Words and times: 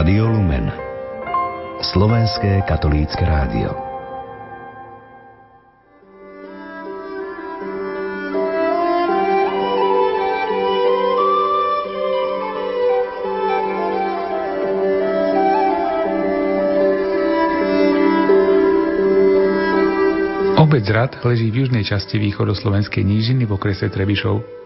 Rádio 0.00 0.32
Lumen 0.32 0.72
Slovenské 1.84 2.64
katolícke 2.64 3.20
rádio 3.20 3.68
Obec 20.56 20.88
Rad 20.88 21.20
leží 21.28 21.52
v 21.52 21.68
južnej 21.68 21.84
časti 21.84 22.16
východoslovenskej 22.16 23.04
nížiny 23.04 23.44
v 23.44 23.52
okrese 23.52 23.92
Trebišov. 23.92 24.59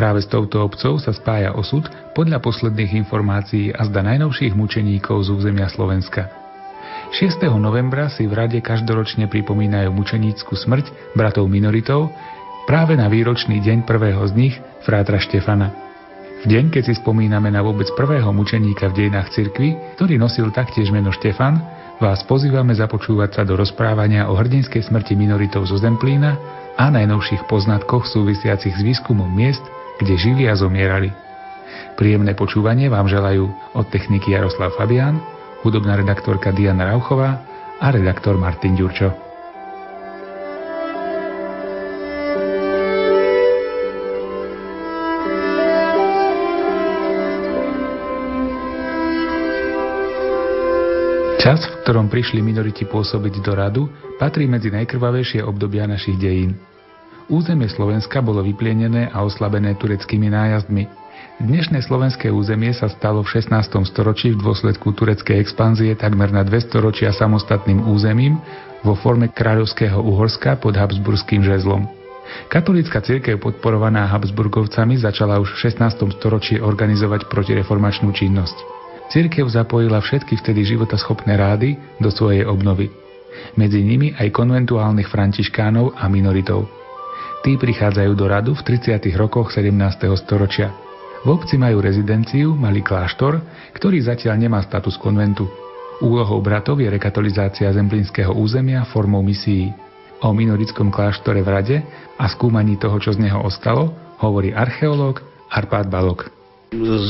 Práve 0.00 0.24
s 0.24 0.32
touto 0.32 0.64
obcov 0.64 0.96
sa 0.96 1.12
spája 1.12 1.52
osud 1.52 1.84
podľa 2.16 2.40
posledných 2.40 3.04
informácií 3.04 3.68
a 3.68 3.84
zda 3.84 4.00
najnovších 4.00 4.56
mučeníkov 4.56 5.28
z 5.28 5.36
územia 5.36 5.68
Slovenska. 5.68 6.24
6. 7.12 7.44
novembra 7.60 8.08
si 8.08 8.24
v 8.24 8.32
rade 8.32 8.56
každoročne 8.64 9.28
pripomínajú 9.28 9.92
mučenícku 9.92 10.56
smrť 10.56 11.12
bratov 11.12 11.52
minoritov 11.52 12.08
práve 12.64 12.96
na 12.96 13.12
výročný 13.12 13.60
deň 13.60 13.84
prvého 13.84 14.24
z 14.24 14.32
nich, 14.40 14.54
frátra 14.88 15.20
Štefana. 15.20 15.68
V 16.40 16.48
deň, 16.48 16.72
keď 16.72 16.82
si 16.88 16.94
spomíname 16.96 17.52
na 17.52 17.60
vôbec 17.60 17.92
prvého 17.92 18.32
mučeníka 18.32 18.88
v 18.88 19.04
dejinách 19.04 19.36
cirkvi, 19.36 19.76
ktorý 20.00 20.16
nosil 20.16 20.48
taktiež 20.48 20.88
meno 20.88 21.12
Štefan, 21.12 21.60
vás 22.00 22.24
pozývame 22.24 22.72
započúvať 22.72 23.36
sa 23.36 23.42
do 23.44 23.52
rozprávania 23.52 24.32
o 24.32 24.34
hrdinskej 24.40 24.80
smrti 24.80 25.12
minoritov 25.12 25.68
zo 25.68 25.76
Zemplína 25.76 26.40
a 26.80 26.88
najnovších 26.88 27.44
poznatkoch 27.44 28.08
súvisiacich 28.08 28.72
s 28.72 28.80
výskumom 28.80 29.28
miest, 29.28 29.60
kde 30.00 30.16
žili 30.16 30.48
a 30.48 30.56
zomierali. 30.56 31.12
Príjemné 32.00 32.32
počúvanie 32.32 32.88
vám 32.88 33.04
želajú 33.04 33.52
od 33.76 33.86
techniky 33.92 34.32
Jaroslav 34.32 34.72
Fabián, 34.80 35.20
hudobná 35.60 36.00
redaktorka 36.00 36.48
Diana 36.48 36.88
Rauchová 36.88 37.44
a 37.76 37.86
redaktor 37.92 38.40
Martin 38.40 38.72
Ďurčo. 38.72 39.12
Čas, 51.40 51.64
v 51.64 51.76
ktorom 51.84 52.12
prišli 52.12 52.44
minoriti 52.44 52.84
pôsobiť 52.84 53.34
do 53.40 53.52
radu, 53.56 53.82
patrí 54.20 54.44
medzi 54.44 54.68
najkrvavejšie 54.68 55.40
obdobia 55.40 55.88
našich 55.88 56.20
dejín. 56.20 56.69
Územie 57.30 57.70
Slovenska 57.70 58.18
bolo 58.18 58.42
vyplienené 58.42 59.06
a 59.14 59.22
oslabené 59.22 59.78
tureckými 59.78 60.34
nájazdmi. 60.34 60.90
Dnešné 61.38 61.78
slovenské 61.86 62.26
územie 62.26 62.74
sa 62.74 62.90
stalo 62.90 63.22
v 63.22 63.38
16. 63.38 63.70
storočí 63.86 64.34
v 64.34 64.42
dôsledku 64.42 64.90
tureckej 64.98 65.38
expanzie 65.38 65.94
takmer 65.94 66.34
na 66.34 66.42
200 66.42 66.82
ročia 66.82 67.14
samostatným 67.14 67.86
územím 67.86 68.42
vo 68.82 68.98
forme 68.98 69.30
kráľovského 69.30 70.02
Uhorska 70.02 70.58
pod 70.58 70.74
Habsburským 70.74 71.46
žezlom. 71.46 71.86
Katolícka 72.50 72.98
cirkev 72.98 73.38
podporovaná 73.38 74.10
Habsburgovcami 74.10 74.98
začala 74.98 75.38
už 75.38 75.54
v 75.54 75.70
16. 75.70 76.10
storočí 76.18 76.58
organizovať 76.58 77.30
protireformačnú 77.30 78.10
činnosť. 78.10 78.58
Cirkev 79.14 79.46
zapojila 79.46 80.02
všetky 80.02 80.34
vtedy 80.34 80.66
životaschopné 80.66 81.38
rády 81.38 81.78
do 82.02 82.10
svojej 82.10 82.42
obnovy. 82.42 82.90
Medzi 83.54 83.86
nimi 83.86 84.18
aj 84.18 84.34
konventuálnych 84.34 85.06
františkánov 85.06 85.94
a 85.94 86.10
minoritov. 86.10 86.79
Tí 87.40 87.56
prichádzajú 87.56 88.12
do 88.20 88.28
radu 88.28 88.52
v 88.52 88.76
30. 88.76 89.00
rokoch 89.16 89.48
17. 89.48 89.72
storočia. 90.20 90.76
V 91.24 91.28
obci 91.32 91.56
majú 91.56 91.80
rezidenciu, 91.80 92.52
malý 92.52 92.84
kláštor, 92.84 93.40
ktorý 93.72 94.04
zatiaľ 94.04 94.36
nemá 94.44 94.60
status 94.60 95.00
konventu. 95.00 95.48
Úlohou 96.04 96.44
bratov 96.44 96.84
je 96.84 96.92
rekatolizácia 96.92 97.72
zemplínskeho 97.72 98.36
územia 98.36 98.84
formou 98.92 99.24
misií. 99.24 99.72
O 100.20 100.36
minorickom 100.36 100.92
kláštore 100.92 101.40
v 101.40 101.48
rade 101.48 101.76
a 102.20 102.28
skúmaní 102.28 102.76
toho, 102.76 103.00
čo 103.00 103.16
z 103.16 103.24
neho 103.24 103.40
ostalo, 103.40 103.96
hovorí 104.20 104.52
archeológ 104.52 105.24
Arpád 105.48 105.88
Balok. 105.88 106.39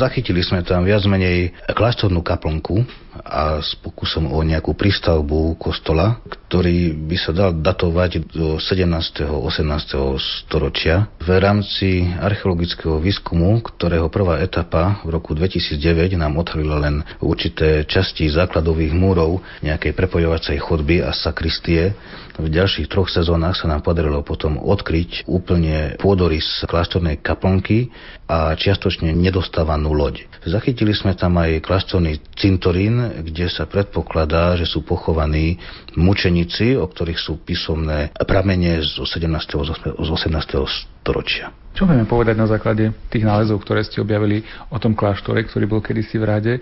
Zachytili 0.01 0.41
sme 0.41 0.65
tam 0.65 0.89
viac 0.89 1.05
menej 1.05 1.53
kláštornú 1.69 2.25
kaplnku 2.25 2.81
a 3.21 3.61
s 3.61 3.77
pokusom 3.77 4.33
o 4.33 4.41
nejakú 4.41 4.73
prístavbu 4.73 5.61
kostola, 5.61 6.17
ktorý 6.25 6.97
by 6.97 7.17
sa 7.21 7.31
dal 7.37 7.53
datovať 7.53 8.33
do 8.33 8.57
17. 8.57 9.29
18. 9.29 10.17
storočia. 10.17 11.13
V 11.21 11.29
rámci 11.37 12.09
archeologického 12.09 12.97
výskumu, 13.05 13.61
ktorého 13.61 14.09
prvá 14.09 14.41
etapa 14.41 15.05
v 15.05 15.13
roku 15.13 15.37
2009 15.37 16.17
nám 16.17 16.41
odhalila 16.41 16.81
len 16.81 17.05
určité 17.21 17.85
časti 17.85 18.33
základových 18.33 18.97
múrov, 18.97 19.45
nejakej 19.61 19.93
prepojovacej 19.93 20.57
chodby 20.57 21.05
a 21.05 21.13
sakristie, 21.13 21.93
v 22.41 22.49
ďalších 22.49 22.89
troch 22.89 23.13
sezónach 23.13 23.55
sa 23.61 23.69
nám 23.69 23.85
podarilo 23.85 24.25
potom 24.25 24.57
odkryť 24.57 25.29
úplne 25.29 26.01
pôdorys 26.01 26.65
kláštornej 26.65 27.21
kaplnky 27.21 27.93
a 28.27 28.57
čiastočne 28.57 29.13
nedostávanú 29.13 29.93
loď. 29.93 30.25
Zachytili 30.49 30.97
sme 30.97 31.13
tam 31.13 31.37
aj 31.37 31.61
kláštorný 31.61 32.19
cintorín, 32.35 33.21
kde 33.21 33.53
sa 33.53 33.69
predpokladá, 33.69 34.57
že 34.57 34.65
sú 34.65 34.81
pochovaní 34.81 35.61
mučeníci, 35.95 36.81
o 36.81 36.89
ktorých 36.89 37.21
sú 37.21 37.45
písomné 37.45 38.17
pramene 38.17 38.81
z 38.81 39.05
17. 39.05 40.01
z 40.01 40.09
18. 40.09 41.05
storočia. 41.05 41.53
Čo 41.71 41.87
vieme 41.87 42.03
povedať 42.03 42.35
na 42.35 42.51
základe 42.51 42.91
tých 43.09 43.23
nálezov, 43.23 43.63
ktoré 43.63 43.87
ste 43.87 44.03
objavili 44.03 44.43
o 44.75 44.79
tom 44.83 44.99
kláštore, 44.99 45.47
ktorý 45.47 45.71
bol 45.71 45.81
kedysi 45.81 46.19
v 46.19 46.27
rade? 46.27 46.53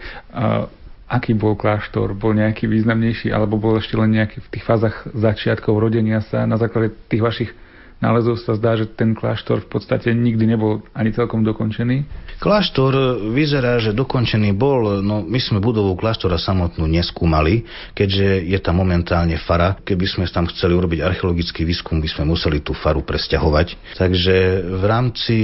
Aký 1.08 1.32
bol 1.32 1.56
kláštor, 1.56 2.12
bol 2.12 2.36
nejaký 2.36 2.68
významnejší, 2.68 3.32
alebo 3.32 3.56
bol 3.56 3.80
ešte 3.80 3.96
len 3.96 4.12
nejaký 4.12 4.44
v 4.44 4.48
tých 4.52 4.64
fázach 4.64 5.08
začiatkov 5.16 5.80
rodenia 5.80 6.20
sa 6.20 6.44
na 6.44 6.60
základe 6.60 6.92
tých 7.08 7.24
vašich 7.24 7.50
nálezov 7.98 8.38
sa 8.38 8.54
zdá, 8.54 8.78
že 8.78 8.86
ten 8.90 9.14
kláštor 9.14 9.66
v 9.66 9.68
podstate 9.68 10.14
nikdy 10.14 10.44
nebol 10.46 10.82
ani 10.94 11.10
celkom 11.10 11.42
dokončený. 11.42 12.06
Kláštor 12.38 13.18
vyzerá, 13.34 13.82
že 13.82 13.90
dokončený 13.90 14.54
bol, 14.54 15.02
no 15.02 15.26
my 15.26 15.40
sme 15.42 15.58
budovu 15.58 15.98
kláštora 15.98 16.38
samotnú 16.38 16.86
neskúmali, 16.86 17.66
keďže 17.98 18.46
je 18.46 18.58
tam 18.62 18.78
momentálne 18.78 19.34
fara. 19.42 19.74
Keby 19.82 20.06
sme 20.06 20.24
tam 20.30 20.46
chceli 20.46 20.78
urobiť 20.78 21.02
archeologický 21.02 21.66
výskum, 21.66 21.98
by 21.98 22.06
sme 22.06 22.30
museli 22.30 22.62
tú 22.62 22.78
faru 22.78 23.02
presťahovať. 23.02 23.98
Takže 23.98 24.36
v 24.70 24.84
rámci 24.86 25.36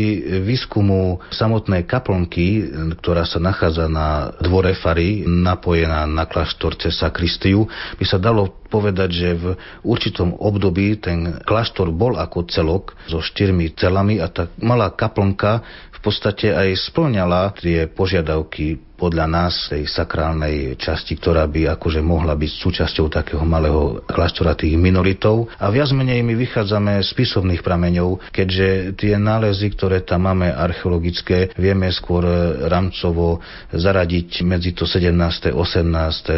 výskumu 0.46 1.18
samotnej 1.34 1.82
kaplnky, 1.82 2.62
ktorá 3.02 3.26
sa 3.26 3.42
nachádza 3.42 3.90
na 3.90 4.30
dvore 4.38 4.78
fary, 4.78 5.26
napojená 5.26 6.06
na 6.06 6.30
kláštor 6.30 6.78
cez 6.78 6.94
sakristiu, 6.94 7.66
by 7.98 8.04
sa 8.06 8.22
dalo 8.22 8.63
povedať, 8.74 9.10
že 9.14 9.28
v 9.38 9.44
určitom 9.86 10.34
období 10.34 10.98
ten 10.98 11.38
kláštor 11.46 11.94
bol 11.94 12.18
ako 12.18 12.50
celok 12.50 12.98
so 13.06 13.22
štyrmi 13.22 13.70
celami 13.78 14.18
a 14.18 14.26
tá 14.26 14.50
malá 14.58 14.90
kaplnka 14.90 15.62
v 15.94 15.98
podstate 16.02 16.50
aj 16.50 16.90
splňala 16.90 17.54
tie 17.54 17.86
požiadavky 17.86 18.82
podľa 18.94 19.26
nás 19.26 19.54
tej 19.68 19.90
sakrálnej 19.90 20.78
časti, 20.78 21.18
ktorá 21.18 21.44
by 21.50 21.74
akože 21.76 22.00
mohla 22.00 22.38
byť 22.38 22.52
súčasťou 22.62 23.10
takého 23.10 23.42
malého 23.42 24.02
kláštora 24.06 24.54
tých 24.54 24.78
minoritov. 24.78 25.50
A 25.58 25.68
viac 25.68 25.90
menej 25.90 26.22
my 26.22 26.34
vychádzame 26.38 27.02
z 27.02 27.10
písomných 27.12 27.60
prameňov, 27.60 28.30
keďže 28.30 28.94
tie 28.94 29.18
nálezy, 29.18 29.74
ktoré 29.74 30.06
tam 30.06 30.30
máme 30.30 30.48
archeologické, 30.48 31.52
vieme 31.58 31.90
skôr 31.90 32.24
rámcovo 32.70 33.42
zaradiť 33.74 34.46
medzi 34.46 34.72
to 34.72 34.86
17. 34.86 35.52
18. 35.52 36.30
E, 36.30 36.36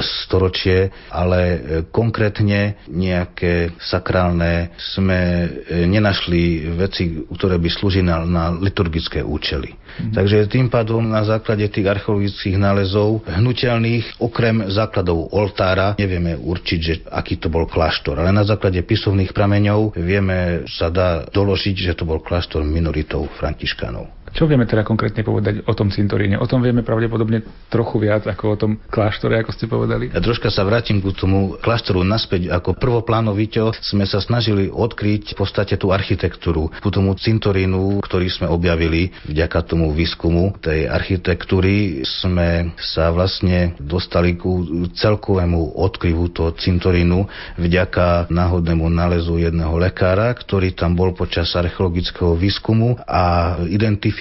storočie, 0.00 0.90
ale 1.12 1.40
e, 1.40 1.58
konkrétne 1.92 2.80
nejaké 2.88 3.76
sakrálne 3.78 4.72
sme 4.80 5.20
e, 5.20 5.48
nenašli 5.84 6.70
veci, 6.74 7.28
ktoré 7.28 7.60
by 7.60 7.68
slúžili 7.68 8.06
na, 8.06 8.24
na 8.24 8.44
liturgické 8.54 9.20
účely. 9.20 9.76
Mm. 10.00 10.14
Takže 10.14 10.46
tým 10.46 10.70
pádom 10.70 11.02
na 11.02 11.26
základe 11.26 11.66
tých 11.68 11.89
archeologických 11.90 12.56
nálezov 12.56 13.26
hnutelných, 13.26 14.22
okrem 14.22 14.70
základov 14.70 15.34
oltára, 15.34 15.98
nevieme 15.98 16.38
určiť, 16.38 16.78
že 16.78 16.94
aký 17.10 17.42
to 17.42 17.50
bol 17.50 17.66
kláštor, 17.66 18.22
ale 18.22 18.30
na 18.30 18.46
základe 18.46 18.78
písomných 18.86 19.34
prameňov 19.34 19.98
vieme, 19.98 20.64
sa 20.70 20.88
dá 20.88 21.26
doložiť, 21.26 21.76
že 21.90 21.92
to 21.98 22.06
bol 22.06 22.22
kláštor 22.22 22.62
minoritov 22.62 23.26
františkánov. 23.36 24.19
Čo 24.30 24.46
vieme 24.46 24.64
teda 24.64 24.86
konkrétne 24.86 25.20
povedať 25.20 25.66
o 25.66 25.74
tom 25.76 25.92
cintoríne? 25.92 26.40
O 26.40 26.46
tom 26.48 26.64
vieme 26.64 26.86
pravdepodobne 26.86 27.44
trochu 27.68 28.00
viac 28.00 28.24
ako 28.24 28.44
o 28.46 28.56
tom 28.56 28.72
kláštore, 28.88 29.36
ako 29.42 29.50
ste 29.52 29.66
povedali. 29.66 30.08
Ja 30.14 30.22
troška 30.22 30.48
sa 30.48 30.64
vrátim 30.64 31.02
k 31.02 31.12
tomu 31.12 31.60
kláštoru 31.60 32.06
naspäť. 32.06 32.48
Ako 32.48 32.78
prvoplánoviteľ 32.78 33.76
sme 33.82 34.08
sa 34.08 34.22
snažili 34.22 34.70
odkryť 34.72 35.34
v 35.34 35.36
podstate 35.36 35.74
tú 35.76 35.92
architektúru, 35.92 36.72
ku 36.80 36.88
tomu 36.88 37.12
cintorínu, 37.18 38.00
ktorý 38.00 38.32
sme 38.32 38.46
objavili 38.48 39.12
vďaka 39.28 39.66
tomu 39.66 39.92
výskumu 39.92 40.56
tej 40.62 40.86
architektúry. 40.88 42.06
sme 42.06 42.72
sa 42.78 43.12
vlastne 43.12 43.76
dostali 43.82 44.38
ku 44.38 44.88
celkovému 44.94 45.76
odkryvu 45.76 46.32
toho 46.32 46.50
cintorínu 46.54 47.26
vďaka 47.58 48.30
náhodnému 48.32 48.86
nálezu 48.88 49.36
jedného 49.42 49.74
lekára, 49.76 50.32
ktorý 50.32 50.72
tam 50.72 50.96
bol 50.96 51.12
počas 51.12 51.52
archeologického 51.52 52.38
výskumu 52.38 52.96
a 53.04 53.56
identifikoval 53.66 54.19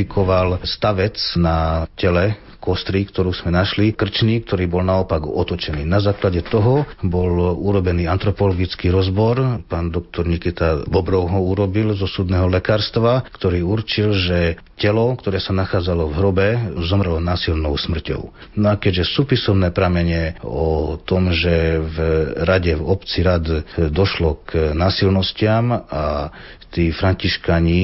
stavec 0.63 1.17
na 1.35 1.89
tele 1.97 2.37
kostry, 2.59 3.07
ktorú 3.07 3.31
sme 3.31 3.55
našli, 3.55 3.95
krčný, 3.95 4.43
ktorý 4.43 4.67
bol 4.67 4.83
naopak 4.83 5.23
otočený. 5.23 5.87
Na 5.87 6.03
základe 6.03 6.43
toho 6.43 6.83
bol 7.01 7.55
urobený 7.55 8.05
antropologický 8.11 8.91
rozbor. 8.91 9.63
Pán 9.65 9.89
doktor 9.89 10.27
Nikita 10.27 10.83
Bobrov 10.85 11.31
ho 11.31 11.39
urobil 11.39 11.95
zo 11.95 12.05
súdneho 12.05 12.51
lekárstva, 12.51 13.23
ktorý 13.31 13.63
určil, 13.63 14.11
že 14.11 14.59
telo, 14.75 15.15
ktoré 15.15 15.39
sa 15.39 15.55
nachádzalo 15.55 16.11
v 16.11 16.17
hrobe, 16.19 16.47
zomrelo 16.83 17.23
násilnou 17.23 17.75
smrťou. 17.79 18.21
No 18.59 18.67
a 18.71 18.75
keďže 18.75 19.07
sú 19.07 19.23
písomné 19.23 19.71
pramene 19.71 20.39
o 20.43 20.99
tom, 20.99 21.31
že 21.31 21.79
v 21.79 21.97
rade, 22.43 22.75
v 22.75 22.83
obci 22.83 23.23
rad 23.23 23.43
došlo 23.75 24.43
k 24.43 24.75
násilnostiam 24.75 25.71
a 25.87 26.31
tí 26.69 26.93
františkani 26.93 27.79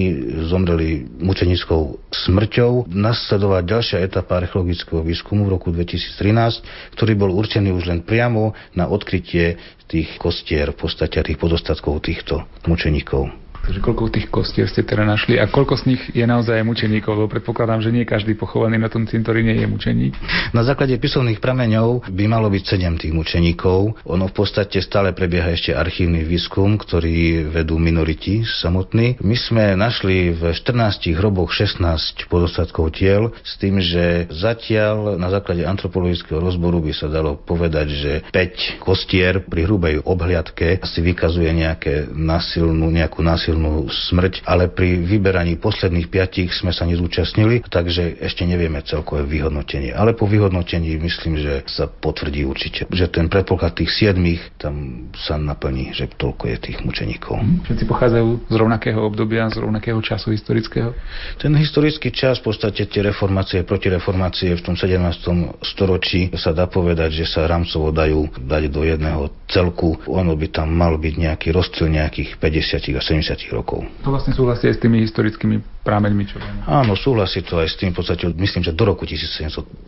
zomreli 0.45 1.05
mučenickou 1.17 1.97
smrťou. 2.09 2.89
Nasledovať 2.89 3.63
ďalšia 3.65 3.97
etapa 4.01 4.41
archeologického 4.41 5.01
výskumu 5.01 5.45
v 5.45 5.53
roku 5.57 5.69
2013, 5.73 6.95
ktorý 6.95 7.13
bol 7.17 7.31
určený 7.33 7.73
už 7.73 7.89
len 7.89 8.01
priamo 8.01 8.53
na 8.73 8.85
odkrytie 8.85 9.57
tých 9.85 10.17
kostier 10.17 10.73
v 10.73 10.77
podstate 10.81 11.21
tých 11.21 11.37
podostatkov 11.37 12.01
týchto 12.01 12.45
mučeníkov. 12.65 13.44
Takže 13.65 13.81
koľko 13.81 14.13
tých 14.13 14.29
kostier 14.29 14.69
ste 14.69 14.85
teda 14.85 15.09
našli 15.09 15.41
a 15.41 15.49
koľko 15.49 15.73
z 15.81 15.83
nich 15.89 16.01
je 16.13 16.21
naozaj 16.21 16.61
mučeníkov? 16.61 17.17
Lebo 17.17 17.33
predpokladám, 17.33 17.81
že 17.81 17.89
nie 17.89 18.05
každý 18.05 18.37
pochovaný 18.37 18.77
na 18.77 18.93
tom 18.93 19.09
cintoríne 19.09 19.57
je 19.57 19.65
mučeník. 19.65 20.13
Na 20.53 20.61
základe 20.61 20.93
písomných 21.01 21.41
prameňov 21.41 22.05
by 22.05 22.25
malo 22.29 22.45
byť 22.53 22.63
7 22.77 23.01
tých 23.01 23.13
mučeníkov. 23.17 24.05
Ono 24.05 24.25
v 24.29 24.33
podstate 24.37 24.77
stále 24.85 25.17
prebieha 25.17 25.49
ešte 25.49 25.73
archívny 25.73 26.21
výskum, 26.21 26.77
ktorý 26.77 27.49
vedú 27.49 27.81
minoriti 27.81 28.45
samotní. 28.45 29.17
My 29.25 29.33
sme 29.33 29.73
našli 29.73 30.29
v 30.29 30.53
14 30.53 31.17
hroboch 31.17 31.49
16 31.49 32.29
podostatkov 32.29 32.93
tiel 32.93 33.33
s 33.41 33.57
tým, 33.57 33.81
že 33.81 34.29
zatiaľ 34.29 35.17
na 35.17 35.33
základe 35.33 35.65
antropologického 35.65 36.37
rozboru 36.37 36.85
by 36.85 36.93
sa 36.93 37.09
dalo 37.09 37.33
povedať, 37.33 37.87
že 37.89 38.11
5 38.29 38.77
kostier 38.77 39.41
pri 39.41 39.65
hrubej 39.65 40.05
obhliadke 40.05 40.85
si 40.85 41.01
vykazuje 41.01 41.49
nejaké 41.49 42.13
násilnú, 42.13 42.93
nejakú 42.93 43.25
násilnú 43.25 43.54
násilnú 43.55 43.87
smrť, 43.87 44.43
ale 44.43 44.67
pri 44.67 44.99
vyberaní 44.99 45.55
posledných 45.55 46.11
piatich 46.11 46.51
sme 46.51 46.75
sa 46.75 46.83
nezúčastnili, 46.83 47.63
takže 47.63 48.19
ešte 48.19 48.43
nevieme 48.43 48.83
celkové 48.83 49.23
vyhodnotenie. 49.23 49.95
Ale 49.95 50.11
po 50.11 50.27
vyhodnotení 50.27 50.99
myslím, 50.99 51.39
že 51.39 51.63
sa 51.71 51.87
potvrdí 51.87 52.43
určite, 52.43 52.83
že 52.91 53.07
ten 53.07 53.31
predpoklad 53.31 53.79
tých 53.79 53.95
siedmých 53.95 54.59
tam 54.59 55.07
sa 55.15 55.39
naplní, 55.39 55.95
že 55.95 56.11
toľko 56.11 56.51
je 56.51 56.57
tých 56.59 56.77
mučeníkov. 56.83 57.39
Mhm. 57.39 57.71
Všetci 57.71 57.85
pochádzajú 57.87 58.27
z 58.51 58.55
rovnakého 58.55 58.99
obdobia, 58.99 59.47
z 59.47 59.63
rovnakého 59.63 59.99
času 60.03 60.35
historického? 60.35 60.91
Ten 61.39 61.55
historický 61.55 62.11
čas, 62.11 62.43
v 62.43 62.51
podstate 62.51 62.83
tie 62.85 63.01
reformácie, 63.01 63.63
protireformácie 63.63 64.51
v 64.59 64.61
tom 64.61 64.75
17. 64.75 65.55
storočí 65.63 66.33
sa 66.35 66.51
dá 66.51 66.67
povedať, 66.67 67.23
že 67.23 67.25
sa 67.29 67.47
rámcovo 67.47 67.95
dajú 67.95 68.27
dať 68.35 68.63
do 68.67 68.81
jedného 68.83 69.31
celku. 69.47 69.95
Ono 70.09 70.33
by 70.35 70.47
tam 70.51 70.73
mal 70.75 70.97
byť 70.99 71.13
nejaký 71.15 71.47
rozdiel 71.53 71.87
nejakých 71.87 72.41
50 72.41 72.97
a 72.97 73.01
70 73.01 73.44
rokov. 73.51 73.85
To 74.05 74.09
vlastne 74.13 74.33
súhlasí 74.33 74.69
aj 74.71 74.75
s 74.77 74.81
tými 74.81 75.03
historickými 75.03 75.74
prámeňmi, 75.85 76.23
čo 76.25 76.41
vieme. 76.41 76.65
Áno, 76.65 76.97
súhlasí 76.97 77.45
to 77.45 77.61
aj 77.61 77.69
s 77.69 77.77
tým, 77.77 77.93
v 77.93 78.01
podstate 78.01 78.25
myslím, 78.33 78.65
že 78.65 78.73
do 78.73 78.89
roku 78.89 79.05
1732 79.05 79.85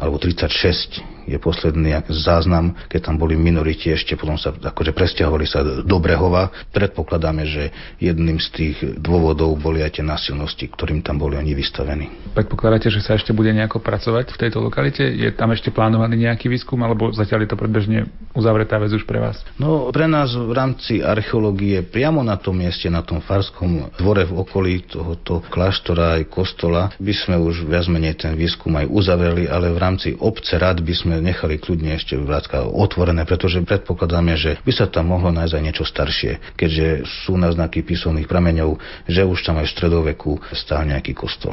alebo 0.00 0.16
36 0.16 1.22
je 1.26 1.38
posledný 1.38 1.94
záznam, 2.10 2.74
keď 2.90 3.12
tam 3.12 3.16
boli 3.18 3.38
minoriti 3.38 3.94
ešte, 3.94 4.18
potom 4.18 4.34
sa 4.34 4.50
akože 4.50 4.90
presťahovali 4.90 5.46
sa 5.46 5.62
do 5.62 5.96
Brehova. 6.02 6.50
Predpokladáme, 6.74 7.46
že 7.46 7.70
jedným 8.02 8.42
z 8.42 8.48
tých 8.50 8.76
dôvodov 8.98 9.54
boli 9.58 9.84
aj 9.86 10.00
tie 10.00 10.04
násilnosti, 10.04 10.66
ktorým 10.66 11.04
tam 11.04 11.22
boli 11.22 11.38
oni 11.38 11.54
vystavení. 11.54 12.34
Predpokladáte, 12.34 12.90
že 12.90 13.04
sa 13.04 13.14
ešte 13.14 13.30
bude 13.30 13.54
nejako 13.54 13.78
pracovať 13.78 14.34
v 14.34 14.40
tejto 14.40 14.58
lokalite? 14.58 15.04
Je 15.04 15.30
tam 15.30 15.54
ešte 15.54 15.70
plánovaný 15.70 16.26
nejaký 16.26 16.50
výskum, 16.50 16.80
alebo 16.82 17.14
zatiaľ 17.14 17.46
je 17.46 17.50
to 17.54 17.60
predbežne 17.60 17.98
uzavretá 18.34 18.80
vec 18.82 18.90
už 18.90 19.06
pre 19.06 19.22
vás? 19.22 19.38
No, 19.60 19.94
pre 19.94 20.10
nás 20.10 20.34
v 20.34 20.50
rámci 20.50 21.04
archeológie 21.04 21.86
priamo 21.86 22.24
na 22.26 22.34
tom 22.34 22.58
mieste, 22.58 22.90
na 22.90 23.04
tom 23.04 23.22
farskom 23.22 23.94
dvore 23.94 24.26
v 24.26 24.34
okolí 24.42 24.72
tohoto 25.02 25.42
kláštora 25.50 26.22
aj 26.22 26.30
kostola 26.30 26.94
by 27.02 27.10
sme 27.10 27.34
už 27.42 27.66
viac 27.66 27.90
menej 27.90 28.22
ten 28.22 28.38
výskum 28.38 28.70
aj 28.78 28.86
uzavreli, 28.86 29.50
ale 29.50 29.74
v 29.74 29.82
rámci 29.82 30.14
obce 30.14 30.54
rad 30.54 30.78
by 30.78 30.94
sme 30.94 31.18
nechali 31.18 31.58
kľudne 31.58 31.98
ešte 31.98 32.14
vrátka 32.14 32.62
otvorené, 32.62 33.26
pretože 33.26 33.58
predpokladáme, 33.66 34.38
že 34.38 34.62
by 34.62 34.70
sa 34.70 34.86
tam 34.86 35.10
mohlo 35.10 35.34
nájsť 35.34 35.54
aj 35.58 35.64
niečo 35.66 35.82
staršie, 35.82 36.54
keďže 36.54 37.02
sú 37.26 37.34
náznaky 37.34 37.82
písomných 37.82 38.30
prameňov, 38.30 38.78
že 39.10 39.26
už 39.26 39.42
tam 39.42 39.58
aj 39.58 39.66
v 39.66 39.74
stredoveku 39.74 40.38
stál 40.54 40.86
nejaký 40.86 41.18
kostol. 41.18 41.50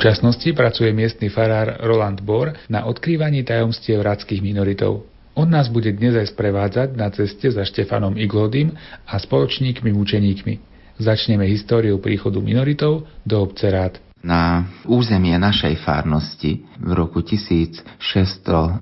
Súčasnosti 0.00 0.56
pracuje 0.56 0.96
miestny 0.96 1.28
farár 1.28 1.76
Roland 1.84 2.24
Bor 2.24 2.56
na 2.72 2.88
odkrývaní 2.88 3.44
tajomstiev 3.44 4.00
radských 4.00 4.40
minoritov. 4.40 5.04
On 5.36 5.44
nás 5.44 5.68
bude 5.68 5.92
dnes 5.92 6.16
aj 6.16 6.32
sprevádzať 6.32 6.96
na 6.96 7.12
ceste 7.12 7.52
za 7.52 7.60
Štefanom 7.60 8.16
Iglodym 8.16 8.72
a 9.04 9.20
spoločníkmi 9.20 9.92
mučeníkmi. 9.92 10.54
Začneme 10.96 11.44
históriu 11.44 12.00
príchodu 12.00 12.40
minoritov 12.40 13.04
do 13.28 13.44
obce 13.44 13.68
Rád. 13.68 14.00
Na 14.24 14.64
územie 14.88 15.36
našej 15.36 15.84
farnosti 15.84 16.64
v 16.80 16.90
roku 16.96 17.20
1637 17.20 18.80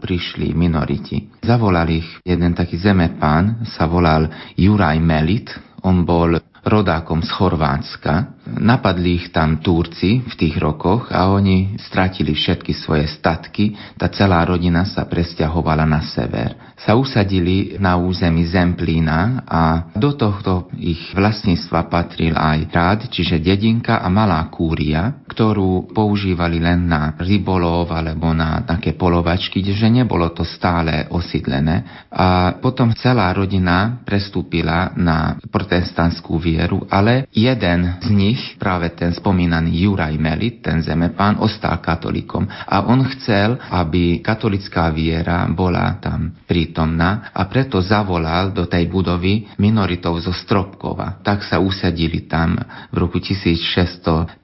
prišli 0.00 0.56
minoriti. 0.56 1.28
Zavolali 1.44 2.00
ich 2.00 2.08
jeden 2.24 2.56
taký 2.56 2.80
zemepán, 2.80 3.68
sa 3.68 3.84
volal 3.84 4.32
Juraj 4.56 4.96
Melit. 4.96 5.52
On 5.84 6.08
bol 6.08 6.40
rodákom 6.64 7.20
z 7.20 7.30
Chorvátska. 7.36 8.41
Napadli 8.42 9.22
ich 9.22 9.30
tam 9.30 9.62
Turci 9.62 10.22
v 10.22 10.34
tých 10.34 10.58
rokoch 10.58 11.14
a 11.14 11.30
oni 11.30 11.78
stratili 11.78 12.34
všetky 12.34 12.74
svoje 12.74 13.06
statky. 13.06 13.74
Tá 13.94 14.10
celá 14.10 14.42
rodina 14.42 14.82
sa 14.82 15.06
presťahovala 15.06 15.86
na 15.86 16.02
sever. 16.10 16.74
Sa 16.82 16.98
usadili 16.98 17.78
na 17.78 17.94
území 17.94 18.42
Zemplína 18.50 19.46
a 19.46 19.94
do 19.94 20.18
tohto 20.18 20.66
ich 20.74 21.14
vlastníctva 21.14 21.86
patril 21.86 22.34
aj 22.34 22.58
rád, 22.74 23.00
čiže 23.06 23.38
dedinka 23.38 24.02
a 24.02 24.10
malá 24.10 24.42
kúria, 24.50 25.22
ktorú 25.30 25.94
používali 25.94 26.58
len 26.58 26.90
na 26.90 27.14
rybolov 27.14 27.86
alebo 27.94 28.34
na 28.34 28.66
také 28.66 28.98
polovačky, 28.98 29.62
že 29.62 29.86
nebolo 29.86 30.34
to 30.34 30.42
stále 30.42 31.06
osídlené. 31.14 32.08
A 32.10 32.58
potom 32.58 32.90
celá 32.98 33.30
rodina 33.30 34.02
prestúpila 34.02 34.90
na 34.98 35.38
protestantskú 35.54 36.42
vieru, 36.42 36.82
ale 36.90 37.30
jeden 37.30 37.94
z 38.02 38.08
nich, 38.10 38.31
práve 38.60 38.92
ten 38.94 39.14
spomínaný 39.14 39.88
Juraj 39.88 40.16
Melit, 40.20 40.62
ten 40.62 40.82
zemepán, 40.84 41.40
ostal 41.40 41.78
katolikom 41.80 42.44
a 42.46 42.86
on 42.86 43.04
chcel, 43.16 43.56
aby 43.70 44.20
katolická 44.20 44.90
viera 44.92 45.46
bola 45.48 45.96
tam 46.02 46.34
prítomná 46.44 47.32
a 47.32 47.46
preto 47.48 47.80
zavolal 47.80 48.52
do 48.52 48.68
tej 48.68 48.88
budovy 48.90 49.48
minoritov 49.56 50.20
zo 50.20 50.34
Stropkova. 50.34 51.22
Tak 51.24 51.46
sa 51.46 51.62
usadili 51.62 52.26
tam 52.28 52.58
v 52.92 52.96
roku 52.96 53.18
1637. 53.22 54.42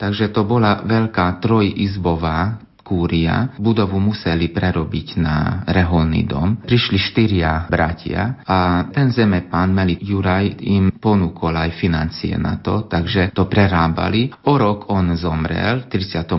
Takže 0.00 0.32
to 0.32 0.42
bola 0.46 0.80
veľká 0.86 1.42
trojizbová 1.42 2.69
kúria 2.90 3.54
budovu 3.54 4.02
museli 4.02 4.50
prerobiť 4.50 5.22
na 5.22 5.62
reholný 5.70 6.26
dom. 6.26 6.58
Prišli 6.66 6.98
štyria 6.98 7.70
bratia 7.70 8.42
a 8.42 8.90
ten 8.90 9.14
zeme 9.14 9.46
pán 9.46 9.70
Melik 9.70 10.02
Juraj 10.02 10.58
im 10.66 10.90
ponúkol 10.90 11.54
aj 11.54 11.78
financie 11.78 12.34
na 12.34 12.58
to, 12.58 12.90
takže 12.90 13.30
to 13.30 13.46
prerábali. 13.46 14.34
O 14.50 14.58
rok 14.58 14.90
on 14.90 15.14
zomrel, 15.14 15.86
38. 15.86 16.34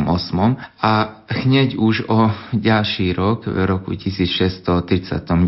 a 0.83 1.23
hneď 1.31 1.79
už 1.79 2.11
o 2.11 2.27
ďalší 2.51 3.15
rok, 3.15 3.47
v 3.47 3.63
roku 3.63 3.95
1639, 3.95 5.47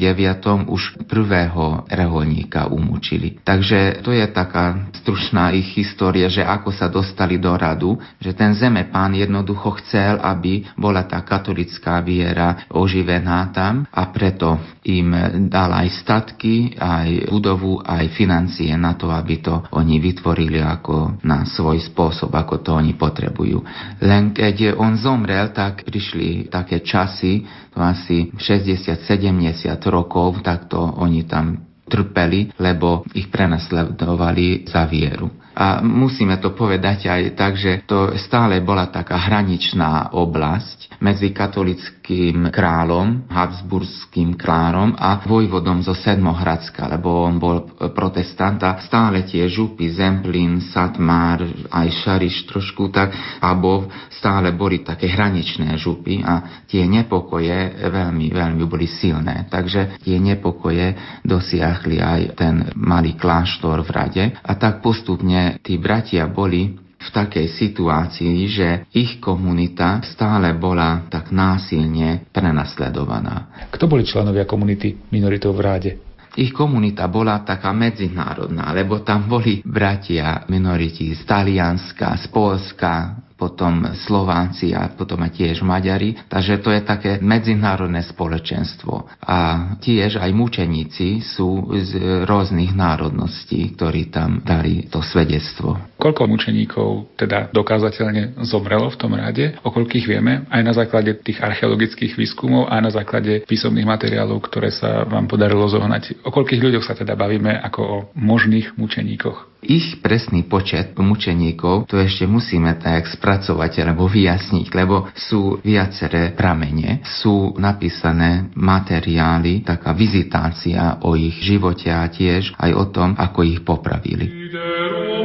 už 0.72 1.03
prvého 1.03 1.83
reholníka 1.91 2.72
umúčili. 2.72 3.43
Takže 3.43 4.00
to 4.00 4.15
je 4.15 4.24
taká 4.31 4.88
stručná 5.03 5.51
ich 5.51 5.75
história, 5.75 6.31
že 6.31 6.48
ako 6.48 6.72
sa 6.72 6.88
dostali 6.88 7.36
do 7.36 7.51
radu, 7.53 8.00
že 8.24 8.31
ten 8.31 8.55
zeme 8.55 8.88
pán 8.88 9.12
jednoducho 9.17 9.75
chcel, 9.83 10.24
aby 10.24 10.63
bola 10.93 11.09
tá 11.09 11.25
katolická 11.25 12.05
viera 12.05 12.69
oživená 12.69 13.50
tam 13.50 13.89
a 13.89 14.13
preto 14.13 14.77
im 14.85 15.09
dal 15.50 15.73
aj 15.73 15.89
statky, 16.05 16.77
aj 16.77 17.33
budovu, 17.33 17.81
aj 17.81 18.13
financie 18.13 18.69
na 18.77 18.93
to, 18.93 19.09
aby 19.09 19.41
to 19.41 19.65
oni 19.73 19.97
vytvorili 19.97 20.62
ako 20.62 21.17
na 21.25 21.50
svoj 21.50 21.81
spôsob, 21.81 22.29
ako 22.29 22.62
to 22.62 22.77
oni 22.77 22.93
potrebujú. 22.93 23.65
Len 24.05 24.38
keď 24.38 24.77
on 24.77 24.93
zomrel, 25.01 25.50
tak 25.50 25.81
prišli 25.81 26.53
také 26.53 26.85
časy, 26.85 27.41
to 27.73 27.81
asi 27.81 28.29
60-70 28.38 29.65
rokov, 29.89 30.45
tak 30.45 30.69
to 30.69 30.77
oni 30.77 31.25
tam 31.25 31.73
trpeli, 31.89 32.53
lebo 32.62 33.01
ich 33.17 33.33
prenasledovali 33.33 34.69
za 34.69 34.85
vieru. 34.85 35.42
A 35.53 35.86
musíme 35.86 36.41
to 36.41 36.57
povedať 36.57 37.05
aj 37.05 37.22
tak, 37.38 37.53
že 37.53 37.86
to 37.86 38.17
stále 38.17 38.57
bola 38.65 38.89
taká 38.89 39.22
hraničná 39.29 40.10
oblasť 40.17 40.98
medzi 40.98 41.29
katolickým 41.29 42.50
kráľom, 42.50 43.29
habsburským 43.29 44.33
kráľom 44.33 44.98
a 44.98 45.22
vojvodom 45.22 45.86
zo 45.86 45.93
Sedmohradska, 45.93 46.89
lebo 46.89 47.27
on 47.27 47.38
bol 47.38 47.69
protestant 47.93 48.57
a 48.65 48.81
stále 48.81 49.27
tie 49.27 49.45
župy 49.45 49.93
Zemplín, 49.93 50.63
Satmar, 50.74 51.43
aj 51.69 51.88
Šariš 52.01 52.50
trošku 52.50 52.89
tak, 52.89 53.13
Abov, 53.43 53.91
stále 54.10 54.55
boli 54.55 54.81
také 54.81 55.12
hraničné 55.12 55.75
župy 55.77 56.24
a 56.24 56.63
tie 56.65 56.88
nepokoje 56.88 57.83
veľmi, 57.83 58.31
veľmi 58.31 58.63
boli 58.65 58.88
silné. 58.88 59.51
Takže 59.51 60.01
tie 60.01 60.17
nepokoje 60.17 61.19
dosiahli 61.22 62.00
aj 62.00 62.22
ten 62.39 62.55
malý 62.79 63.19
kláštor 63.19 63.83
v 63.83 63.89
rade 63.91 64.24
a 64.39 64.51
tak 64.55 64.79
postupne 64.79 65.42
tí 65.63 65.79
bratia 65.81 66.27
boli 66.29 66.75
v 67.03 67.09
takej 67.12 67.47
situácii, 67.51 68.35
že 68.47 68.69
ich 68.95 69.19
komunita 69.19 70.00
stále 70.07 70.55
bola 70.55 71.03
tak 71.12 71.35
násilne 71.35 72.31
prenasledovaná. 72.31 73.67
Kto 73.67 73.91
boli 73.91 74.07
členovia 74.07 74.47
komunity 74.47 74.95
minoritov 75.12 75.59
v 75.59 75.62
ráde? 75.62 75.91
Ich 76.33 76.50
komunita 76.50 77.05
bola 77.05 77.45
taká 77.45 77.69
medzinárodná, 77.77 78.73
lebo 78.73 79.05
tam 79.05 79.29
boli 79.29 79.62
bratia 79.62 80.50
minority 80.50 81.13
z 81.13 81.21
Talianska, 81.29 82.17
z 82.17 82.25
Polska, 82.33 83.21
potom 83.43 83.91
Slováci 84.07 84.71
a 84.71 84.88
potom 84.95 85.19
aj 85.19 85.35
tiež 85.35 85.67
Maďari. 85.67 86.15
Takže 86.31 86.63
to 86.63 86.71
je 86.71 86.79
také 86.79 87.12
medzinárodné 87.19 88.00
spoločenstvo. 88.07 89.12
A 89.19 89.39
tiež 89.83 90.15
aj 90.15 90.31
mučeníci 90.31 91.19
sú 91.19 91.75
z 91.75 92.23
rôznych 92.23 92.71
národností, 92.71 93.75
ktorí 93.75 94.07
tam 94.07 94.39
dali 94.47 94.88
to 94.88 95.03
svedectvo. 95.03 95.75
Koľko 96.00 96.23
mučeníkov 96.31 97.19
teda 97.19 97.51
dokázateľne 97.51 98.39
zomrelo 98.47 98.88
v 98.88 99.00
tom 99.00 99.12
rade? 99.12 99.59
O 99.67 99.75
koľkých 99.75 100.07
vieme? 100.07 100.47
Aj 100.47 100.63
na 100.63 100.71
základe 100.71 101.19
tých 101.19 101.43
archeologických 101.43 102.15
výskumov 102.15 102.71
a 102.71 102.79
na 102.79 102.95
základe 102.95 103.43
písomných 103.43 103.88
materiálov, 103.88 104.39
ktoré 104.47 104.71
sa 104.71 105.03
vám 105.03 105.27
podarilo 105.27 105.67
zohnať. 105.67 106.23
O 106.23 106.31
koľkých 106.31 106.63
ľuďoch 106.63 106.88
sa 106.88 106.95
teda 106.95 107.19
bavíme 107.19 107.59
ako 107.59 107.81
o 107.83 107.97
možných 108.15 108.79
mučeníkoch? 108.79 109.52
Ich 109.63 110.03
presný 110.03 110.43
počet 110.43 110.91
mučeníkov 110.96 111.88
to 111.88 111.96
ešte 112.00 112.27
musíme 112.27 112.75
tak 112.79 113.08
spracovať 113.08 113.84
alebo 113.84 114.12
vyjasniť, 114.12 114.67
lebo 114.75 115.08
sú 115.15 115.63
viaceré 115.63 116.36
pramene, 116.36 117.00
sú 117.08 117.55
napísané 117.55 118.51
materiály, 118.53 119.63
taká 119.63 119.96
vizitácia 119.96 121.00
o 121.03 121.15
ich 121.15 121.39
živote 121.39 121.88
a 121.88 122.08
tiež 122.12 122.60
aj 122.60 122.72
o 122.75 122.86
tom, 122.91 123.15
ako 123.15 123.39
ich 123.48 123.63
popravili. 123.63 124.27
Povedzme 124.27 125.22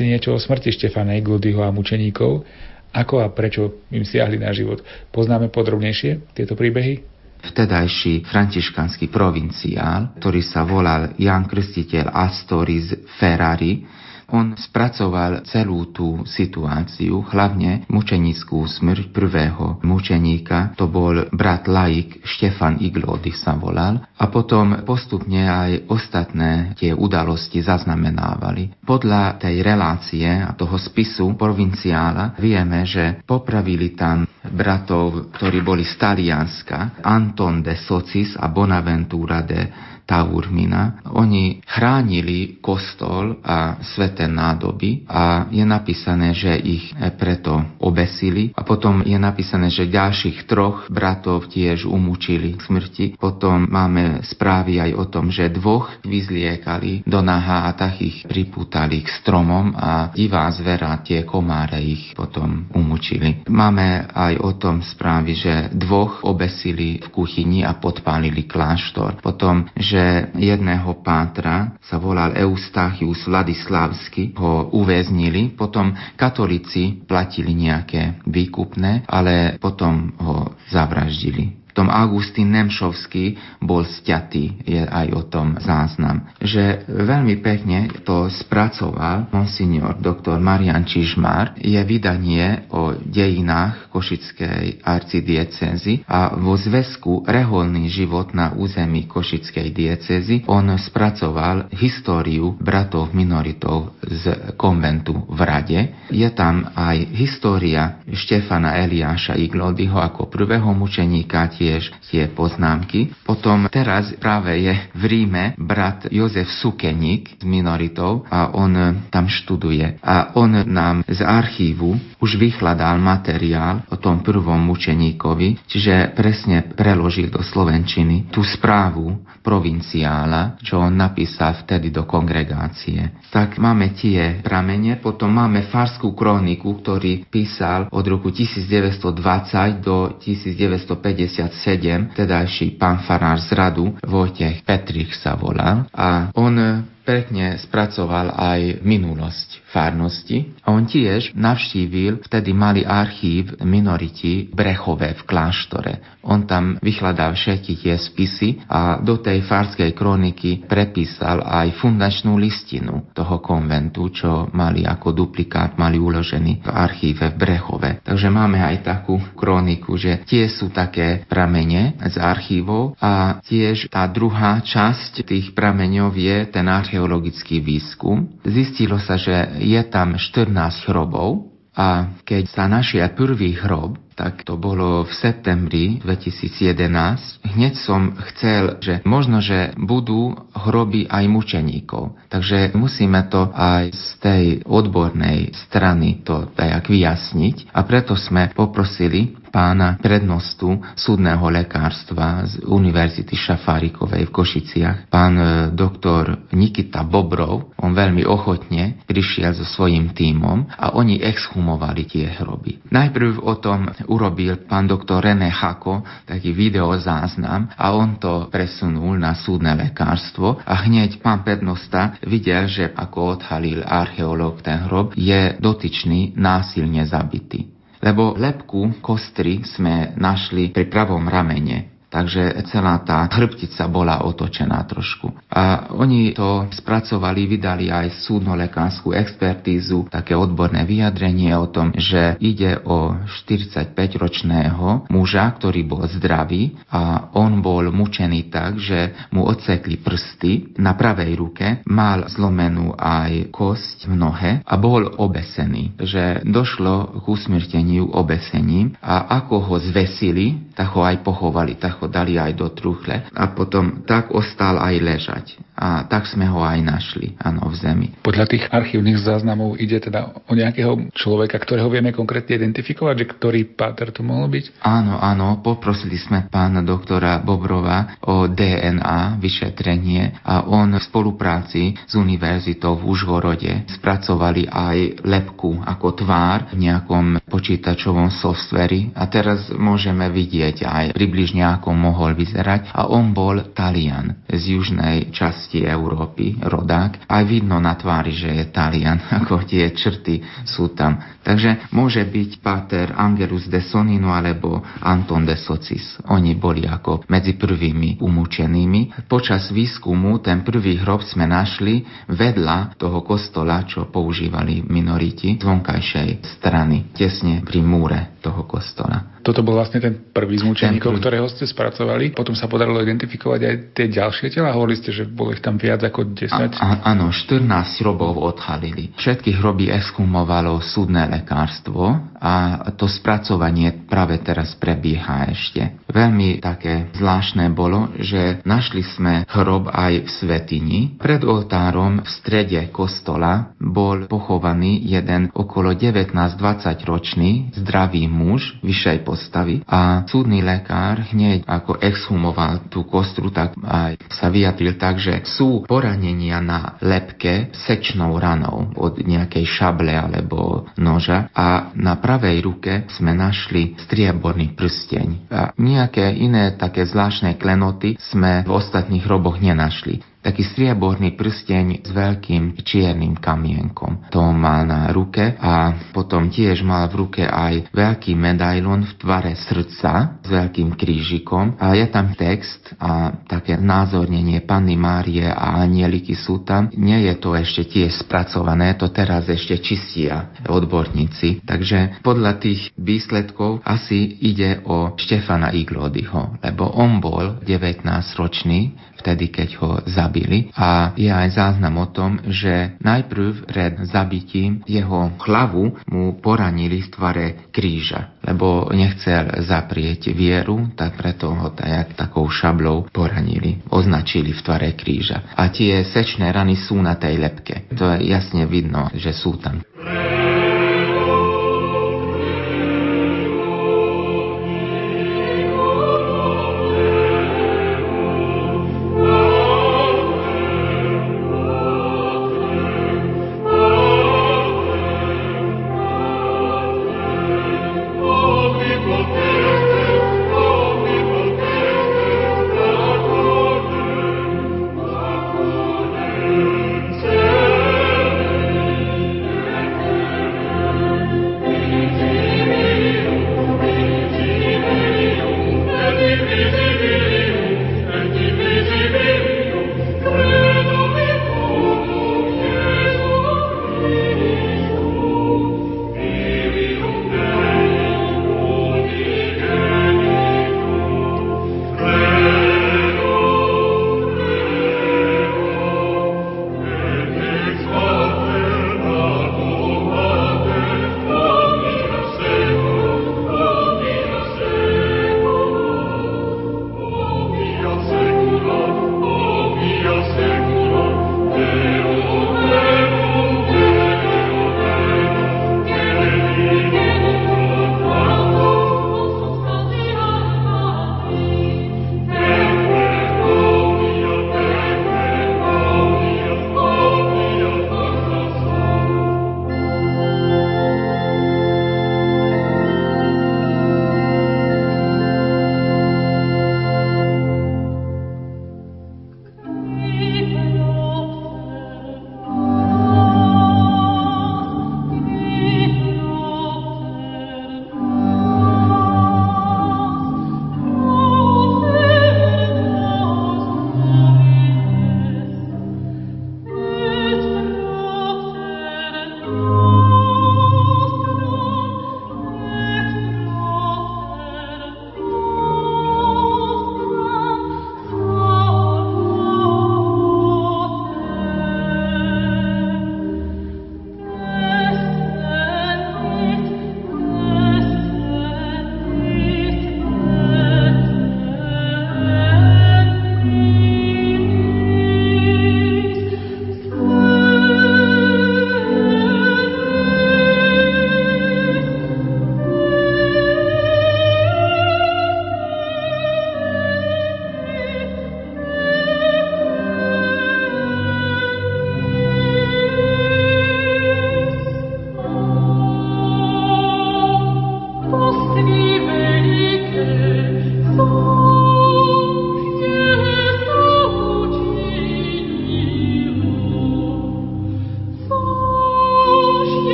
si 0.00 0.08
niečo 0.08 0.32
o 0.32 0.40
smrti 0.40 0.72
Štefana 0.72 1.12
Igludyho 1.20 1.60
a 1.60 1.68
mučeníkov, 1.68 2.48
ako 2.96 3.20
a 3.20 3.28
prečo 3.28 3.84
im 3.92 4.00
siahli 4.00 4.40
na 4.40 4.48
život. 4.56 4.80
Poznáme 5.12 5.52
podrobnejšie 5.52 6.32
tieto 6.32 6.56
príbehy? 6.56 7.04
Vtedajší 7.44 8.24
františkanský 8.24 9.12
provinciál, 9.12 10.16
ktorý 10.16 10.40
sa 10.40 10.64
volal 10.64 11.12
Jan 11.20 11.44
Krstiteľ 11.44 12.16
Astoris 12.16 12.96
Ferrari, 13.20 13.84
on 14.30 14.54
spracoval 14.58 15.42
celú 15.46 15.90
tú 15.90 16.22
situáciu, 16.26 17.22
hlavne 17.30 17.86
mučenickú 17.90 18.64
smrť 18.66 19.10
prvého 19.10 19.82
mučeníka, 19.82 20.74
to 20.78 20.86
bol 20.90 21.28
brat 21.34 21.66
laik 21.66 22.22
Štefan 22.22 22.78
Iglody 22.80 23.34
sa 23.34 23.54
volal, 23.58 24.02
a 24.16 24.24
potom 24.28 24.82
postupne 24.86 25.46
aj 25.46 25.90
ostatné 25.90 26.76
tie 26.78 26.94
udalosti 26.94 27.60
zaznamenávali. 27.60 28.82
Podľa 28.84 29.40
tej 29.40 29.62
relácie 29.64 30.26
a 30.26 30.52
toho 30.54 30.76
spisu 30.76 31.34
provinciála 31.34 32.36
vieme, 32.38 32.86
že 32.86 33.22
popravili 33.24 33.94
tam 33.94 34.26
bratov, 34.40 35.32
ktorí 35.36 35.60
boli 35.60 35.84
z 35.84 35.94
Talianska, 36.00 37.00
Anton 37.04 37.60
de 37.60 37.76
Socis 37.76 38.36
a 38.36 38.48
Bonaventura 38.48 39.44
de 39.44 39.90
Taurmina. 40.10 41.06
Oni 41.14 41.62
chránili 41.62 42.58
kostol 42.58 43.38
a 43.46 43.78
sveté 43.78 44.26
nádoby 44.26 45.06
a 45.06 45.46
je 45.46 45.62
napísané, 45.62 46.34
že 46.34 46.50
ich 46.58 46.90
preto 47.14 47.78
obesili 47.78 48.50
a 48.58 48.66
potom 48.66 49.06
je 49.06 49.14
napísané, 49.14 49.70
že 49.70 49.86
ďalších 49.86 50.50
troch 50.50 50.90
bratov 50.90 51.46
tiež 51.46 51.86
umúčili 51.86 52.58
k 52.58 52.66
smrti. 52.66 53.06
Potom 53.14 53.70
máme 53.70 54.26
správy 54.26 54.82
aj 54.82 54.92
o 54.98 55.04
tom, 55.06 55.30
že 55.30 55.46
dvoch 55.46 56.02
vyzliekali 56.02 57.06
do 57.06 57.22
naha 57.22 57.70
a 57.70 57.78
tak 57.78 58.02
ich 58.02 58.26
pripútali 58.26 59.06
k 59.06 59.08
stromom 59.22 59.78
a 59.78 60.10
divá 60.10 60.50
zvera, 60.50 60.98
tie 61.06 61.22
komáre 61.22 61.78
ich 61.78 62.18
potom 62.18 62.66
umúčili. 62.74 63.46
Máme 63.46 64.10
aj 64.10 64.34
o 64.42 64.50
tom 64.58 64.82
správy, 64.82 65.38
že 65.38 65.54
dvoch 65.70 66.26
obesili 66.26 66.98
v 66.98 67.08
kuchyni 67.14 67.62
a 67.62 67.78
podpálili 67.78 68.48
kláštor. 68.48 69.22
Potom, 69.22 69.68
že 69.76 69.99
že 70.00 70.32
jedného 70.40 71.04
pátra, 71.04 71.76
sa 71.84 72.00
volal 72.00 72.32
Eustachius 72.32 73.28
Vladislavsky, 73.28 74.32
ho 74.40 74.72
uväznili, 74.72 75.52
potom 75.52 75.92
katolíci 76.16 77.04
platili 77.04 77.52
nejaké 77.52 78.24
výkupné, 78.24 79.04
ale 79.04 79.60
potom 79.60 80.16
ho 80.16 80.56
zavraždili 80.72 81.59
tom 81.74 81.88
Augustín 81.90 82.52
Nemšovský 82.54 83.38
bol 83.62 83.86
stiatý, 83.86 84.60
je 84.66 84.82
aj 84.82 85.06
o 85.14 85.22
tom 85.26 85.58
záznam. 85.60 86.26
Že 86.40 86.88
veľmi 86.88 87.38
pekne 87.40 87.90
to 88.02 88.26
spracoval 88.30 89.30
monsignor 89.30 89.98
doktor 89.98 90.38
Marian 90.38 90.84
Čižmar, 90.84 91.58
je 91.60 91.78
vydanie 91.84 92.70
o 92.74 92.94
dejinách 92.96 93.90
Košickej 93.90 94.86
arcidiecezy 94.86 96.06
a 96.06 96.38
vo 96.38 96.54
zväzku 96.54 97.26
Reholný 97.26 97.90
život 97.90 98.32
na 98.32 98.54
území 98.54 99.10
Košickej 99.10 99.68
diecezy 99.74 100.36
on 100.46 100.70
spracoval 100.78 101.70
históriu 101.74 102.54
bratov 102.58 103.12
minoritov 103.12 103.98
z 104.02 104.54
konventu 104.54 105.26
v 105.26 105.40
Rade. 105.42 105.80
Je 106.10 106.28
tam 106.32 106.70
aj 106.74 106.96
história 107.14 108.02
Štefana 108.06 108.78
Eliáša 108.82 109.34
Iglodyho 109.36 109.98
ako 109.98 110.30
prvého 110.30 110.70
mučeníka, 110.74 111.50
tiež 111.70 111.94
tie 112.10 112.26
poznámky. 112.26 113.14
Potom 113.22 113.70
teraz 113.70 114.10
práve 114.18 114.58
je 114.58 114.74
v 114.98 115.02
Ríme 115.06 115.54
brat 115.54 116.10
Jozef 116.10 116.50
Sukeník 116.50 117.38
z 117.38 117.46
minoritou 117.46 118.26
a 118.26 118.50
on 118.50 119.06
tam 119.06 119.30
študuje. 119.30 120.02
A 120.02 120.34
on 120.34 120.66
nám 120.66 121.06
z 121.06 121.22
archívu 121.22 121.94
už 122.18 122.34
vyhľadal 122.34 122.98
materiál 122.98 123.86
o 123.86 123.96
tom 124.02 124.26
prvom 124.26 124.58
mučeníkovi, 124.66 125.62
čiže 125.70 126.10
presne 126.18 126.66
preložil 126.74 127.30
do 127.30 127.38
Slovenčiny 127.40 128.34
tú 128.34 128.42
správu 128.42 129.22
provinciála, 129.40 130.60
čo 130.60 130.82
on 130.82 130.98
napísal 130.98 131.56
vtedy 131.64 131.88
do 131.88 132.04
kongregácie. 132.04 133.24
Tak 133.32 133.56
máme 133.56 133.96
tie 133.96 134.42
pramene, 134.44 135.00
potom 135.00 135.32
máme 135.32 135.70
farskú 135.70 136.12
kroniku, 136.12 136.76
ktorý 136.82 137.24
písal 137.30 137.88
od 137.88 138.04
roku 138.04 138.28
1920 138.28 139.80
do 139.80 140.20
1950 140.20 141.49
1957 141.50 142.14
tedajší 142.14 142.66
pán 142.78 143.02
farár 143.02 143.42
z 143.42 143.52
radu 143.52 143.98
Vojtech 144.06 144.62
Petrich 144.62 145.12
sa 145.18 145.34
volal 145.34 145.90
a 145.90 146.30
on 146.38 146.86
pekne 147.02 147.58
spracoval 147.58 148.38
aj 148.38 148.86
minulosť 148.86 149.69
farnosti. 149.70 150.50
On 150.66 150.82
tiež 150.82 151.32
navštívil 151.38 152.26
vtedy 152.26 152.50
malý 152.50 152.82
archív 152.82 153.54
minoriti 153.62 154.50
Brechové 154.50 155.14
v 155.14 155.22
kláštore. 155.24 156.20
On 156.26 156.44
tam 156.44 156.76
vyhľadal 156.82 157.32
všetky 157.32 157.80
tie 157.80 157.96
spisy 157.96 158.68
a 158.68 159.00
do 159.00 159.22
tej 159.22 159.40
farskej 159.46 159.96
kroniky 159.96 160.68
prepísal 160.68 161.40
aj 161.40 161.80
fundačnú 161.80 162.36
listinu 162.36 163.08
toho 163.16 163.40
konventu, 163.40 164.12
čo 164.12 164.50
mali 164.52 164.84
ako 164.84 165.16
duplikát, 165.16 165.80
mali 165.80 165.96
uložený 165.96 166.66
v 166.66 166.68
archíve 166.68 167.32
v 167.32 167.38
Brechove. 167.40 167.90
Takže 168.04 168.28
máme 168.28 168.60
aj 168.60 168.84
takú 168.84 169.16
kroniku, 169.32 169.96
že 169.96 170.20
tie 170.28 170.50
sú 170.50 170.68
také 170.68 171.24
pramene 171.24 171.96
z 172.04 172.20
archívov 172.20 172.98
a 173.00 173.40
tiež 173.40 173.88
tá 173.88 174.04
druhá 174.10 174.60
časť 174.60 175.24
tých 175.24 175.56
prameňov 175.56 176.12
je 176.18 176.36
ten 176.52 176.66
archeologický 176.68 177.62
výskum. 177.64 178.28
Zistilo 178.44 179.00
sa, 179.00 179.16
že 179.16 179.59
je 179.60 179.80
tam 179.92 180.16
14 180.16 180.50
hrobov 180.88 181.52
a 181.76 182.18
keď 182.24 182.44
sa 182.50 182.64
našiel 182.66 183.12
prvý 183.14 183.54
hrob, 183.54 183.96
tak 184.20 184.44
to 184.44 184.60
bolo 184.60 185.08
v 185.08 185.12
septembri 185.16 185.96
2011. 186.04 187.40
Hneď 187.56 187.72
som 187.80 188.12
chcel, 188.28 188.76
že 188.84 189.00
možno, 189.08 189.40
že 189.40 189.72
budú 189.80 190.36
hroby 190.52 191.08
aj 191.08 191.24
mučeníkov. 191.24 192.20
Takže 192.28 192.76
musíme 192.76 193.24
to 193.32 193.48
aj 193.48 193.96
z 193.96 194.06
tej 194.20 194.44
odbornej 194.68 195.56
strany 195.56 196.20
to 196.20 196.52
tak 196.52 196.92
vyjasniť. 196.92 197.72
A 197.72 197.80
preto 197.88 198.12
sme 198.12 198.52
poprosili 198.52 199.40
pána 199.50 199.98
prednostu 199.98 200.78
súdneho 200.94 201.42
lekárstva 201.50 202.46
z 202.46 202.62
Univerzity 202.64 203.34
Šafárikovej 203.34 204.30
v 204.30 204.34
Košiciach, 204.34 204.98
pán 205.10 205.34
e, 205.36 205.44
doktor 205.74 206.46
Nikita 206.54 207.02
Bobrov. 207.02 207.74
On 207.82 207.90
veľmi 207.90 208.22
ochotne 208.24 209.02
prišiel 209.04 209.52
so 209.58 209.66
svojím 209.66 210.14
tímom 210.14 210.70
a 210.70 210.94
oni 210.94 211.18
exhumovali 211.18 212.06
tie 212.06 212.30
hroby. 212.38 212.86
Najprv 212.94 213.42
o 213.42 213.54
tom 213.58 213.90
urobil 214.10 214.66
pán 214.66 214.90
doktor 214.90 215.22
René 215.22 215.46
Hako 215.46 216.02
taký 216.26 216.50
videozáznam 216.50 217.70
a 217.78 217.94
on 217.94 218.18
to 218.18 218.50
presunul 218.50 219.14
na 219.14 219.38
súdne 219.38 219.78
lekárstvo 219.78 220.58
a 220.66 220.74
hneď 220.82 221.22
pán 221.22 221.46
prednosta 221.46 222.18
videl, 222.26 222.66
že 222.66 222.90
ako 222.90 223.38
odhalil 223.38 223.86
archeológ 223.86 224.66
ten 224.66 224.90
hrob, 224.90 225.14
je 225.14 225.54
dotyčný 225.62 226.34
násilne 226.34 227.06
zabitý 227.06 227.70
lebo 228.00 228.32
lepku 228.32 229.00
kostry 229.04 229.60
sme 229.62 230.16
našli 230.16 230.72
pri 230.72 230.88
pravom 230.88 231.28
ramene. 231.28 231.99
Takže 232.10 232.66
celá 232.68 232.98
tá 233.06 233.24
chrbtica 233.30 233.86
bola 233.86 234.26
otočená 234.26 234.82
trošku. 234.84 235.30
A 235.48 235.94
oni 235.94 236.34
to 236.34 236.66
spracovali, 236.74 237.46
vydali 237.46 237.88
aj 237.88 238.26
súdno-lekárskú 238.26 239.14
expertízu, 239.14 240.10
také 240.10 240.34
odborné 240.34 240.82
vyjadrenie 240.82 241.54
o 241.54 241.70
tom, 241.70 241.94
že 241.94 242.34
ide 242.42 242.82
o 242.82 243.14
45-ročného 243.46 245.06
muža, 245.08 245.46
ktorý 245.54 245.86
bol 245.86 246.02
zdravý 246.10 246.74
a 246.90 247.30
on 247.38 247.62
bol 247.62 247.86
mučený 247.94 248.50
tak, 248.50 248.82
že 248.82 249.30
mu 249.30 249.46
odsekli 249.46 250.02
prsty 250.02 250.74
na 250.82 250.98
pravej 250.98 251.38
ruke, 251.38 251.66
mal 251.86 252.26
zlomenú 252.26 252.98
aj 252.98 253.54
kosť 253.54 254.10
v 254.10 254.14
nohe 254.18 254.52
a 254.66 254.74
bol 254.74 255.06
obesený, 255.06 255.94
že 256.02 256.42
došlo 256.42 257.22
k 257.22 257.24
usmrteniu 257.30 258.10
obesením 258.10 258.98
a 258.98 259.38
ako 259.38 259.70
ho 259.70 259.76
zvesili, 259.78 260.74
tak 260.74 260.96
ho 260.98 261.06
aj 261.06 261.22
pochovali, 261.22 261.78
tak 261.78 261.99
ho 262.00 262.06
dali 262.08 262.40
aj 262.40 262.52
do 262.56 262.72
truchle 262.72 263.28
a 263.28 263.44
potom 263.52 264.02
tak 264.08 264.32
ostal 264.32 264.80
aj 264.80 264.94
ležať. 264.96 265.46
A 265.80 266.04
tak 266.04 266.28
sme 266.28 266.44
ho 266.44 266.60
aj 266.60 266.76
našli, 266.84 267.32
áno, 267.40 267.72
v 267.72 267.74
zemi. 267.80 268.06
Podľa 268.20 268.44
tých 268.52 268.68
archívnych 268.68 269.24
záznamov 269.24 269.80
ide 269.80 269.96
teda 269.96 270.44
o 270.44 270.52
nejakého 270.52 271.08
človeka, 271.16 271.56
ktorého 271.56 271.88
vieme 271.88 272.12
konkrétne 272.12 272.60
identifikovať, 272.60 273.14
že 273.16 273.30
ktorý 273.32 273.60
páter 273.72 274.12
to 274.12 274.20
mohol 274.20 274.52
byť? 274.52 274.84
Áno, 274.84 275.16
áno, 275.16 275.64
poprosili 275.64 276.20
sme 276.20 276.52
pána 276.52 276.84
doktora 276.84 277.40
Bobrova 277.40 278.20
o 278.28 278.44
DNA 278.44 279.40
vyšetrenie 279.40 280.44
a 280.44 280.68
on 280.68 280.92
v 280.92 281.00
spolupráci 281.00 281.96
s 281.96 282.12
univerzitou 282.12 283.00
v 283.00 283.16
Užhorode 283.16 283.88
spracovali 283.96 284.68
aj 284.68 285.24
lepku 285.24 285.80
ako 285.80 286.06
tvár 286.12 286.76
v 286.76 286.90
nejakom 286.90 287.40
počítačovom 287.48 288.28
softveri 288.28 289.16
a 289.16 289.24
teraz 289.32 289.72
môžeme 289.72 290.28
vidieť 290.28 290.84
aj 290.84 291.04
približne 291.16 291.64
ako 291.80 291.96
mohol 291.96 292.36
vyzerať 292.36 292.92
a 292.92 293.08
on 293.08 293.32
bol 293.32 293.56
Talian 293.72 294.44
z 294.50 294.76
južnej 294.76 295.30
časti 295.30 295.69
Európy, 295.78 296.58
rodák. 296.58 297.30
Aj 297.30 297.44
vidno 297.46 297.78
na 297.78 297.94
tvári, 297.94 298.34
že 298.34 298.50
je 298.50 298.64
Talian, 298.74 299.22
ako 299.38 299.62
tie 299.62 299.94
črty 299.94 300.66
sú 300.66 300.90
tam. 300.98 301.22
Takže 301.46 301.94
môže 301.94 302.20
byť 302.26 302.50
Pater 302.58 303.14
Angelus 303.14 303.70
de 303.70 303.78
Sonino 303.78 304.34
alebo 304.34 304.82
Anton 305.00 305.46
de 305.46 305.54
Socis. 305.54 306.18
Oni 306.26 306.58
boli 306.58 306.84
ako 306.84 307.24
medzi 307.30 307.54
prvými 307.54 308.18
umúčenými. 308.18 309.30
Počas 309.30 309.70
výskumu 309.70 310.42
ten 310.42 310.66
prvý 310.66 310.98
hrob 310.98 311.22
sme 311.22 311.46
našli 311.46 312.02
vedľa 312.26 312.98
toho 312.98 313.22
kostola, 313.22 313.86
čo 313.86 314.10
používali 314.10 314.82
minoriti 314.84 315.56
z 315.56 315.64
vonkajšej 315.64 316.60
strany, 316.60 317.14
tesne 317.14 317.62
pri 317.62 317.80
múre 317.80 318.40
toho 318.40 318.64
kostola. 318.64 319.40
Toto 319.40 319.64
bol 319.64 319.80
vlastne 319.80 320.04
ten 320.04 320.32
prvý 320.32 320.60
z 320.60 320.68
mučeníkov, 320.68 321.16
ktorého 321.16 321.48
ste 321.48 321.64
spracovali. 321.64 322.36
Potom 322.36 322.52
sa 322.52 322.68
podarilo 322.68 323.00
identifikovať 323.00 323.60
aj 323.64 323.74
tie 323.96 324.06
ďalšie 324.12 324.52
tela. 324.52 324.76
Hovorili 324.76 325.00
ste, 325.00 325.16
že 325.16 325.24
bolo 325.24 325.56
ich 325.60 325.68
tam 325.68 325.76
viac 325.76 326.00
ako 326.00 326.32
10. 326.32 326.80
A, 326.80 327.12
áno, 327.12 327.28
14 327.28 328.00
hrobov 328.00 328.40
odhalili. 328.40 329.12
Všetky 329.12 329.60
hroby 329.60 329.92
exhumovalo 329.92 330.80
súdne 330.80 331.28
lekárstvo 331.28 332.29
a 332.40 332.88
to 332.96 333.04
spracovanie 333.04 334.08
práve 334.08 334.40
teraz 334.40 334.72
prebieha 334.80 335.52
ešte. 335.52 336.00
Veľmi 336.08 336.64
také 336.64 337.12
zvláštne 337.14 337.68
bolo, 337.76 338.10
že 338.16 338.64
našli 338.64 339.04
sme 339.04 339.44
hrob 339.46 339.92
aj 339.92 340.24
v 340.24 340.28
Svetini. 340.28 341.00
Pred 341.20 341.44
oltárom 341.44 342.24
v 342.24 342.28
strede 342.28 342.80
kostola 342.88 343.76
bol 343.76 344.24
pochovaný 344.26 345.04
jeden 345.04 345.52
okolo 345.52 345.92
19-20 345.92 346.96
ročný 347.04 347.50
zdravý 347.76 348.24
muž 348.26 348.80
vyššej 348.80 349.18
postavy 349.22 349.84
a 349.84 350.24
súdny 350.24 350.64
lekár 350.64 351.20
hneď 351.30 351.68
ako 351.68 352.00
exhumoval 352.00 352.88
tú 352.88 353.04
kostru, 353.04 353.52
tak 353.52 353.76
aj 353.76 354.16
sa 354.32 354.48
vyjadril 354.48 354.96
tak, 354.96 355.20
že 355.20 355.44
sú 355.44 355.84
poranenia 355.84 356.62
na 356.64 356.96
lepke 357.04 357.74
sečnou 357.76 358.40
ranou 358.40 358.90
od 358.96 359.20
nejakej 359.20 359.66
šable 359.68 360.14
alebo 360.14 360.88
noža 360.96 361.52
a 361.52 361.92
na 361.92 362.16
pravej 362.30 362.62
ruke 362.62 362.92
sme 363.10 363.34
našli 363.34 363.98
strieborný 364.06 364.78
prsteň. 364.78 365.50
A 365.50 365.74
nejaké 365.74 366.30
iné 366.30 366.78
také 366.78 367.02
zvláštne 367.02 367.58
klenoty 367.58 368.14
sme 368.22 368.62
v 368.62 368.70
ostatných 368.70 369.26
roboch 369.26 369.58
nenašli 369.58 370.22
taký 370.40 370.64
strieborný 370.64 371.36
prsteň 371.36 372.04
s 372.04 372.10
veľkým 372.10 372.80
čiernym 372.80 373.36
kamienkom. 373.36 374.32
To 374.32 374.50
mal 374.52 374.88
na 374.88 375.12
ruke 375.12 375.56
a 375.60 375.94
potom 376.10 376.48
tiež 376.48 376.80
mal 376.80 377.08
v 377.12 377.26
ruke 377.26 377.42
aj 377.44 377.92
veľký 377.92 378.32
medailon 378.34 379.04
v 379.04 379.12
tvare 379.20 379.52
srdca 379.54 380.40
s 380.40 380.48
veľkým 380.48 380.96
krížikom 380.96 381.76
a 381.76 381.92
je 381.92 382.06
tam 382.08 382.32
text 382.32 382.96
a 382.96 383.36
také 383.44 383.76
názornenie 383.76 384.64
Panny 384.64 384.96
Márie 384.96 385.44
a 385.44 385.80
anieliky 385.84 386.32
sú 386.32 386.64
tam. 386.64 386.88
Nie 386.96 387.28
je 387.28 387.34
to 387.36 387.52
ešte 387.52 387.84
tiež 387.86 388.24
spracované, 388.24 388.96
to 388.96 389.12
teraz 389.12 389.46
ešte 389.46 389.76
čistia 389.80 390.52
odborníci. 390.64 391.64
Takže 391.68 392.24
podľa 392.24 392.56
tých 392.58 392.88
výsledkov 392.96 393.84
asi 393.84 394.40
ide 394.40 394.80
o 394.88 395.14
Štefana 395.20 395.76
Iglodyho, 395.76 396.60
lebo 396.64 396.88
on 396.96 397.20
bol 397.20 397.60
19-ročný 397.62 398.96
vtedy, 399.20 399.52
keď 399.52 399.68
ho 399.84 399.90
zabili. 400.30 400.70
A 400.78 401.10
je 401.18 401.26
aj 401.26 401.58
záznam 401.58 401.98
o 401.98 402.06
tom, 402.06 402.38
že 402.46 402.94
najprv 403.02 403.66
pred 403.66 403.98
zabitím 404.06 404.86
jeho 404.86 405.34
hlavu 405.42 405.98
mu 406.06 406.38
poranili 406.38 407.02
v 407.02 407.10
tvare 407.10 407.46
kríža, 407.74 408.38
lebo 408.46 408.86
nechcel 408.94 409.66
zaprieť 409.66 410.30
vieru, 410.30 410.94
tak 410.94 411.18
preto 411.18 411.50
ho 411.50 411.74
tajak 411.74 412.14
takou 412.14 412.46
šablou 412.46 413.10
poranili, 413.10 413.82
označili 413.90 414.54
v 414.54 414.62
tvare 414.62 414.94
kríža. 414.94 415.58
A 415.58 415.66
tie 415.74 416.06
sečné 416.06 416.54
rany 416.54 416.78
sú 416.78 417.02
na 417.02 417.18
tej 417.18 417.42
lepke. 417.42 417.90
To 417.98 418.14
je 418.14 418.30
jasne 418.30 418.70
vidno, 418.70 419.10
že 419.18 419.34
sú 419.34 419.58
tam. 419.58 419.82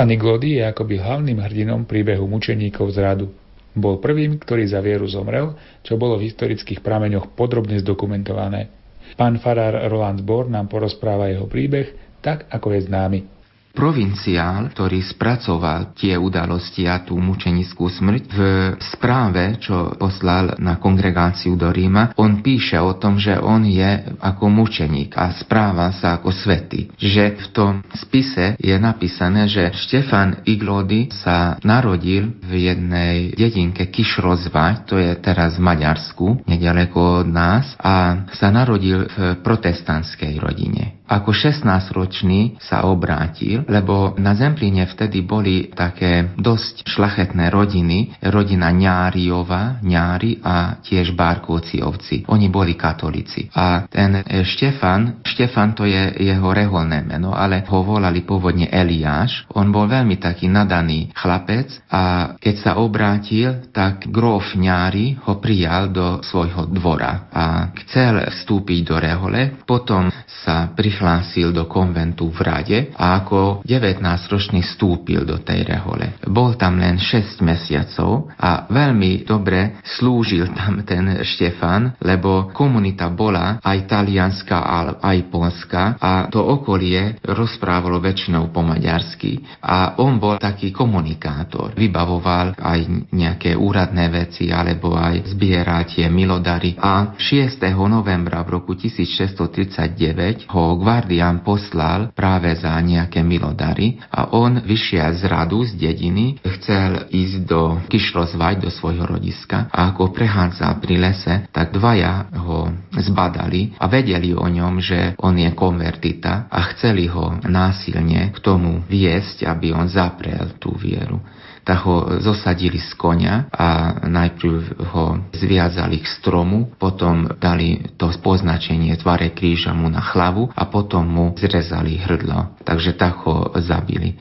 Štefan 0.00 0.16
Iglody 0.16 0.56
je 0.56 0.64
akoby 0.64 0.96
hlavným 0.96 1.44
hrdinom 1.44 1.84
príbehu 1.84 2.24
mučeníkov 2.24 2.96
z 2.96 3.04
radu. 3.04 3.36
Bol 3.76 4.00
prvým, 4.00 4.40
ktorý 4.40 4.64
za 4.64 4.80
vieru 4.80 5.04
zomrel, 5.04 5.52
čo 5.84 6.00
bolo 6.00 6.16
v 6.16 6.24
historických 6.24 6.80
prameňoch 6.80 7.36
podrobne 7.36 7.76
zdokumentované. 7.84 8.72
Pán 9.20 9.36
farár 9.44 9.76
Roland 9.92 10.24
Bohr 10.24 10.48
nám 10.48 10.72
porozpráva 10.72 11.28
jeho 11.28 11.44
príbeh, 11.44 12.16
tak 12.24 12.48
ako 12.48 12.72
je 12.72 12.88
známy 12.88 13.39
provinciál, 13.70 14.70
ktorý 14.74 15.00
spracoval 15.02 15.94
tie 15.96 16.18
udalosti 16.18 16.84
a 16.90 17.02
tú 17.02 17.16
mučenickú 17.18 17.86
smrť, 17.86 18.22
v 18.30 18.40
správe, 18.78 19.56
čo 19.62 19.94
poslal 19.96 20.58
na 20.58 20.76
kongregáciu 20.76 21.54
do 21.54 21.70
Ríma, 21.70 22.14
on 22.18 22.44
píše 22.44 22.76
o 22.78 22.94
tom, 22.98 23.16
že 23.16 23.38
on 23.38 23.64
je 23.64 24.16
ako 24.20 24.50
mučeník 24.50 25.16
a 25.16 25.32
správa 25.38 25.90
sa 25.96 26.18
ako 26.20 26.34
svety. 26.34 26.92
Že 26.98 27.24
v 27.38 27.46
tom 27.54 27.72
spise 27.94 28.58
je 28.58 28.76
napísané, 28.76 29.46
že 29.48 29.72
Štefan 29.72 30.42
Iglody 30.44 31.10
sa 31.14 31.56
narodil 31.64 32.36
v 32.44 32.70
jednej 32.70 33.32
dedinke 33.34 33.88
Kišrozva, 33.88 34.84
to 34.84 34.98
je 34.98 35.16
teraz 35.18 35.56
v 35.56 35.66
Maďarsku, 35.66 36.44
nedaleko 36.44 37.24
od 37.24 37.28
nás, 37.30 37.72
a 37.80 38.26
sa 38.34 38.52
narodil 38.52 39.06
v 39.08 39.40
protestantskej 39.40 40.36
rodine. 40.36 40.99
Ako 41.10 41.34
16-ročný 41.34 42.62
sa 42.62 42.86
obrátil, 42.86 43.66
lebo 43.66 44.14
na 44.14 44.38
Zemplíne 44.38 44.86
vtedy 44.86 45.26
boli 45.26 45.66
také 45.74 46.30
dosť 46.38 46.86
šlachetné 46.86 47.50
rodiny, 47.50 48.22
rodina 48.30 48.70
Ňáriova, 48.70 49.82
Ňári 49.82 50.38
a 50.38 50.78
tiež 50.78 51.18
Bárkovci 51.18 51.82
Oni 52.30 52.46
boli 52.46 52.78
katolíci. 52.78 53.50
A 53.58 53.90
ten 53.90 54.22
Štefan, 54.22 55.26
Štefan 55.26 55.74
to 55.74 55.82
je 55.82 56.14
jeho 56.22 56.54
reholné 56.54 57.02
meno, 57.02 57.34
ale 57.34 57.66
ho 57.66 57.82
volali 57.82 58.22
pôvodne 58.22 58.70
Eliáš. 58.70 59.50
On 59.58 59.66
bol 59.74 59.90
veľmi 59.90 60.14
taký 60.22 60.46
nadaný 60.46 61.10
chlapec 61.18 61.74
a 61.90 62.34
keď 62.38 62.54
sa 62.62 62.72
obrátil, 62.78 63.66
tak 63.74 64.06
grof 64.06 64.54
Ňári 64.54 65.18
ho 65.26 65.42
prijal 65.42 65.90
do 65.90 66.22
svojho 66.22 66.70
dvora 66.70 67.26
a 67.34 67.74
chcel 67.82 68.30
vstúpiť 68.30 68.80
do 68.86 68.96
rehole, 69.02 69.58
potom 69.66 70.06
sa 70.46 70.70
prišiel 70.70 70.99
prihlásil 71.00 71.56
do 71.56 71.64
konventu 71.64 72.28
v 72.28 72.44
Rade 72.44 72.78
a 72.92 73.24
ako 73.24 73.64
19-ročný 73.64 74.60
vstúpil 74.60 75.24
do 75.24 75.40
tej 75.40 75.64
rehole. 75.64 76.20
Bol 76.28 76.60
tam 76.60 76.76
len 76.76 77.00
6 77.00 77.40
mesiacov 77.40 78.28
a 78.36 78.68
veľmi 78.68 79.24
dobre 79.24 79.80
slúžil 79.80 80.52
tam 80.52 80.84
ten 80.84 81.24
Štefan, 81.24 81.96
lebo 82.04 82.52
komunita 82.52 83.08
bola 83.08 83.56
aj 83.64 83.88
talianská, 83.88 84.60
aj 85.00 85.18
polská 85.32 85.96
a 85.96 86.28
to 86.28 86.44
okolie 86.44 87.16
rozprávalo 87.24 87.96
väčšinou 88.04 88.52
po 88.52 88.60
maďarsky. 88.60 89.40
A 89.64 89.96
on 90.04 90.20
bol 90.20 90.36
taký 90.36 90.68
komunikátor. 90.68 91.72
Vybavoval 91.80 92.60
aj 92.60 93.08
nejaké 93.16 93.56
úradné 93.56 94.12
veci 94.12 94.52
alebo 94.52 94.92
aj 95.00 95.32
zbieratie 95.32 96.04
milodary. 96.12 96.76
A 96.76 97.16
6. 97.16 97.56
novembra 97.88 98.44
v 98.44 98.60
roku 98.60 98.76
1639 98.76 100.44
ho 100.52 100.76
guardián 100.90 101.46
poslal 101.46 102.10
práve 102.10 102.50
za 102.58 102.74
nejaké 102.82 103.22
milodary 103.22 104.02
a 104.10 104.34
on 104.34 104.58
vyšiel 104.58 105.14
z 105.14 105.22
radu 105.30 105.62
z 105.62 105.78
dediny, 105.78 106.42
chcel 106.58 107.06
ísť 107.14 107.46
do 107.46 107.78
Kišrozvaj, 107.86 108.58
do 108.58 108.74
svojho 108.74 109.06
rodiska 109.06 109.70
a 109.70 109.94
ako 109.94 110.10
prechádzal 110.10 110.82
pri 110.82 110.98
lese, 110.98 111.46
tak 111.54 111.70
dvaja 111.70 112.26
ho 112.42 112.74
zbadali 112.98 113.78
a 113.78 113.86
vedeli 113.86 114.34
o 114.34 114.42
ňom, 114.50 114.82
že 114.82 115.14
on 115.22 115.38
je 115.38 115.54
konvertita 115.54 116.50
a 116.50 116.58
chceli 116.74 117.06
ho 117.06 117.38
násilne 117.46 118.34
k 118.34 118.38
tomu 118.42 118.82
viesť, 118.90 119.46
aby 119.46 119.70
on 119.70 119.86
zaprel 119.86 120.58
tú 120.58 120.74
vieru 120.74 121.22
tak 121.70 121.86
ho 121.86 122.18
zosadili 122.18 122.82
z 122.82 122.98
konia 122.98 123.46
a 123.54 123.94
najprv 124.02 124.82
ho 124.90 125.22
zviazali 125.30 126.02
k 126.02 126.06
stromu, 126.18 126.74
potom 126.74 127.30
dali 127.38 127.94
to 127.94 128.10
poznačenie 128.18 128.98
tvare 128.98 129.30
kríža 129.30 129.70
mu 129.70 129.86
na 129.86 130.02
hlavu 130.02 130.50
a 130.50 130.66
potom 130.66 131.06
mu 131.06 131.26
zrezali 131.38 131.94
hrdlo. 131.94 132.58
Takže 132.66 132.98
tak 132.98 133.22
ho 133.22 133.54
zabili. 133.62 134.18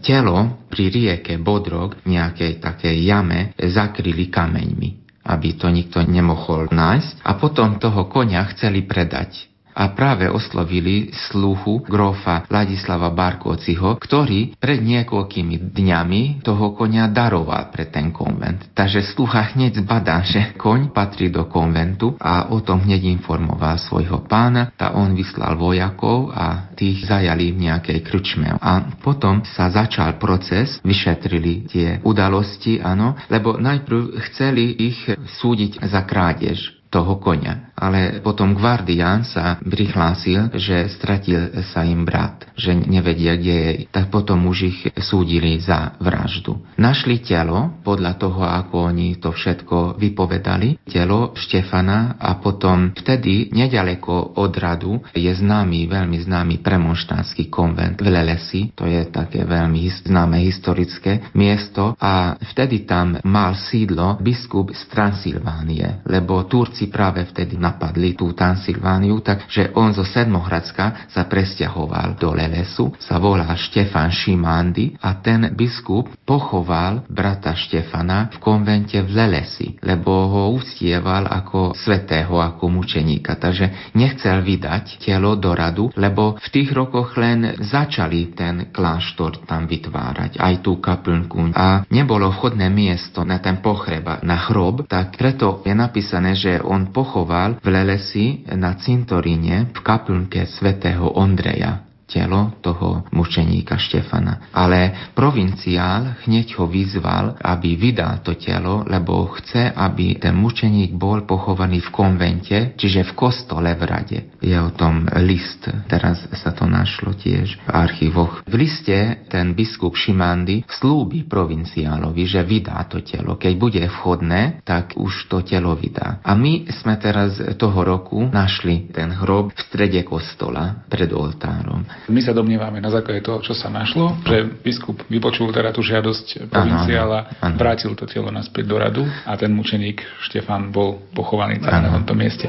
Telo 0.00 0.64
pri 0.72 0.88
rieke 0.88 1.36
Bodrog 1.36 2.00
v 2.00 2.16
nejakej 2.16 2.64
takej 2.64 2.96
jame 3.04 3.52
zakryli 3.60 4.32
kameňmi, 4.32 5.20
aby 5.28 5.48
to 5.52 5.68
nikto 5.68 6.00
nemohol 6.00 6.72
nájsť 6.72 7.28
a 7.28 7.36
potom 7.36 7.76
toho 7.76 8.08
konia 8.08 8.40
chceli 8.56 8.88
predať 8.88 9.45
a 9.76 9.92
práve 9.92 10.24
oslovili 10.32 11.12
sluhu 11.28 11.84
grofa 11.84 12.48
Ladislava 12.48 13.12
Barkociho, 13.12 14.00
ktorý 14.00 14.56
pred 14.56 14.80
niekoľkými 14.80 15.76
dňami 15.76 16.40
toho 16.40 16.72
konia 16.72 17.04
daroval 17.12 17.68
pre 17.68 17.92
ten 17.92 18.08
konvent. 18.08 18.72
Takže 18.72 19.04
sluha 19.12 19.52
hneď 19.52 19.84
zbadá, 19.84 20.24
že 20.24 20.56
koň 20.56 20.96
patrí 20.96 21.28
do 21.28 21.44
konventu 21.44 22.16
a 22.16 22.48
o 22.48 22.64
tom 22.64 22.80
hneď 22.88 23.04
informoval 23.04 23.76
svojho 23.76 24.24
pána, 24.24 24.72
tá 24.72 24.96
on 24.96 25.12
vyslal 25.12 25.60
vojakov 25.60 26.32
a 26.32 26.72
tých 26.72 27.04
zajali 27.04 27.52
v 27.52 27.68
nejakej 27.68 27.98
krčme. 28.00 28.56
A 28.56 28.96
potom 29.04 29.44
sa 29.44 29.68
začal 29.68 30.16
proces, 30.16 30.80
vyšetrili 30.80 31.68
tie 31.68 31.88
udalosti, 32.00 32.80
áno, 32.80 33.12
lebo 33.28 33.60
najprv 33.60 34.16
chceli 34.32 34.72
ich 34.72 34.98
súdiť 35.42 35.84
za 35.84 36.08
krádež 36.08 36.88
toho 36.88 37.18
konia. 37.20 37.65
Ale 37.76 38.24
potom 38.24 38.56
guardián 38.56 39.22
sa 39.28 39.60
prihlásil, 39.60 40.48
že 40.56 40.88
stratil 40.88 41.60
sa 41.68 41.84
im 41.84 42.08
brat, 42.08 42.48
že 42.56 42.72
nevedia, 42.72 43.36
kde 43.36 43.56
je. 43.56 43.70
Tak 43.92 44.08
potom 44.08 44.48
už 44.48 44.58
ich 44.64 44.80
súdili 44.96 45.60
za 45.60 45.94
vraždu. 46.00 46.56
Našli 46.80 47.20
telo, 47.20 47.80
podľa 47.84 48.16
toho, 48.16 48.42
ako 48.44 48.90
oni 48.92 49.20
to 49.20 49.32
všetko 49.32 50.00
vypovedali, 50.00 50.88
telo 50.88 51.36
Štefana 51.36 52.16
a 52.16 52.40
potom 52.40 52.96
vtedy 52.96 53.52
nedaleko 53.52 54.40
od 54.40 54.52
radu 54.56 55.04
je 55.12 55.28
známy, 55.28 55.88
veľmi 55.90 56.18
známy 56.24 56.64
premonštánsky 56.64 57.52
konvent 57.52 58.00
v 58.00 58.08
Lelesi, 58.08 58.72
to 58.72 58.88
je 58.88 59.04
také 59.12 59.44
veľmi 59.44 59.84
známe 60.08 60.40
historické 60.40 61.32
miesto 61.36 61.92
a 62.00 62.36
vtedy 62.40 62.88
tam 62.88 63.18
mal 63.24 63.56
sídlo 63.56 64.16
biskup 64.22 64.72
z 64.72 64.82
Transylvánie, 64.88 66.06
lebo 66.06 66.46
Turci 66.46 66.88
práve 66.88 67.26
vtedy 67.26 67.58
napadli 67.66 68.14
tú 68.14 68.30
Transylvániu, 68.30 69.18
takže 69.26 69.74
on 69.74 69.90
zo 69.90 70.06
Sedmohradska 70.06 71.10
sa 71.10 71.26
presťahoval 71.26 72.14
do 72.14 72.30
Lelesu, 72.30 72.94
sa 73.02 73.18
volá 73.18 73.50
Štefan 73.58 74.14
Šimandy 74.14 74.94
a 75.02 75.18
ten 75.18 75.50
biskup 75.50 76.06
pochoval 76.22 77.02
brata 77.10 77.58
Štefana 77.58 78.30
v 78.30 78.38
konvente 78.38 79.02
v 79.02 79.10
Lelesi, 79.10 79.74
lebo 79.82 80.30
ho 80.30 80.42
ustieval 80.54 81.26
ako 81.26 81.74
svetého, 81.74 82.38
ako 82.38 82.70
mučeníka. 82.70 83.34
Takže 83.34 83.94
nechcel 83.98 84.46
vydať 84.46 85.02
telo 85.02 85.34
do 85.34 85.50
radu, 85.50 85.90
lebo 85.98 86.38
v 86.38 86.48
tých 86.52 86.70
rokoch 86.70 87.18
len 87.18 87.58
začali 87.58 88.36
ten 88.36 88.70
kláštor 88.70 89.42
tam 89.48 89.66
vytvárať, 89.66 90.38
aj 90.38 90.54
tú 90.62 90.78
kaplnku. 90.78 91.50
A 91.56 91.82
nebolo 91.90 92.30
vhodné 92.30 92.70
miesto 92.70 93.26
na 93.26 93.42
ten 93.42 93.58
pochreba, 93.58 94.22
na 94.22 94.36
hrob, 94.36 94.86
tak 94.86 95.18
preto 95.18 95.64
je 95.64 95.74
napísané, 95.74 96.36
že 96.36 96.60
on 96.62 96.92
pochoval 96.92 97.55
v 97.62 97.66
Lelesi 97.70 98.44
na 98.52 98.76
cintoríne 98.76 99.70
v 99.72 99.78
kaplnke 99.80 100.44
svätého 100.44 101.08
Ondreja 101.16 101.85
telo 102.06 102.54
toho 102.62 103.04
mučeníka 103.10 103.74
Štefana. 103.76 104.54
Ale 104.54 105.10
provinciál 105.12 106.22
hneď 106.24 106.54
ho 106.56 106.70
vyzval, 106.70 107.36
aby 107.42 107.74
vydal 107.74 108.22
to 108.22 108.38
telo, 108.38 108.86
lebo 108.86 109.26
chce, 109.36 109.74
aby 109.74 110.16
ten 110.22 110.38
mučeník 110.38 110.94
bol 110.94 111.26
pochovaný 111.26 111.82
v 111.82 111.90
konvente, 111.90 112.58
čiže 112.78 113.10
v 113.10 113.12
kostole 113.18 113.74
v 113.74 113.82
rade. 113.82 114.18
Je 114.38 114.54
o 114.54 114.70
tom 114.70 115.04
list, 115.26 115.66
teraz 115.90 116.22
sa 116.30 116.54
to 116.54 116.64
našlo 116.70 117.18
tiež 117.18 117.58
v 117.66 117.70
archívoch. 117.74 118.46
V 118.46 118.54
liste 118.54 119.26
ten 119.26 119.58
biskup 119.58 119.98
Šimandy 119.98 120.62
slúbi 120.70 121.26
provinciálovi, 121.26 122.24
že 122.24 122.46
vydá 122.46 122.86
to 122.86 123.02
telo. 123.02 123.34
Keď 123.34 123.52
bude 123.58 123.82
vhodné, 123.82 124.62
tak 124.62 124.94
už 124.94 125.26
to 125.26 125.42
telo 125.42 125.74
vydá. 125.74 126.22
A 126.22 126.38
my 126.38 126.70
sme 126.70 126.94
teraz 127.02 127.42
toho 127.58 127.82
roku 127.82 128.30
našli 128.30 128.94
ten 128.94 129.10
hrob 129.10 129.50
v 129.50 129.60
strede 129.66 130.06
kostola 130.06 130.86
pred 130.86 131.10
oltárom. 131.10 131.82
My 132.06 132.20
sa 132.22 132.30
domnievame 132.30 132.78
na 132.78 132.90
základe 132.92 133.24
toho, 133.24 133.42
čo 133.42 133.52
sa 133.56 133.66
našlo, 133.72 134.16
že 134.22 134.46
biskup 134.62 135.02
vypočul 135.10 135.50
teda 135.50 135.74
tú 135.74 135.82
žiadosť 135.82 136.48
provinciála, 136.48 137.42
vrátil 137.58 137.98
to 137.98 138.06
telo 138.06 138.30
naspäť 138.30 138.64
do 138.68 138.76
radu 138.78 139.02
a 139.26 139.32
ten 139.34 139.50
mučeník 139.50 140.04
Štefan 140.28 140.70
bol 140.70 141.02
pochovaný 141.16 141.58
tam 141.60 141.82
na 141.82 141.90
tomto 141.90 142.14
mieste. 142.14 142.46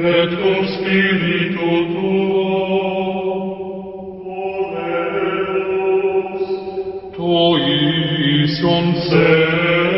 Et 0.00 0.30
cum 0.32 0.64
spiritu 0.64 1.70
tuo, 1.92 2.80
tui 7.12 8.48
sunt 8.48 9.89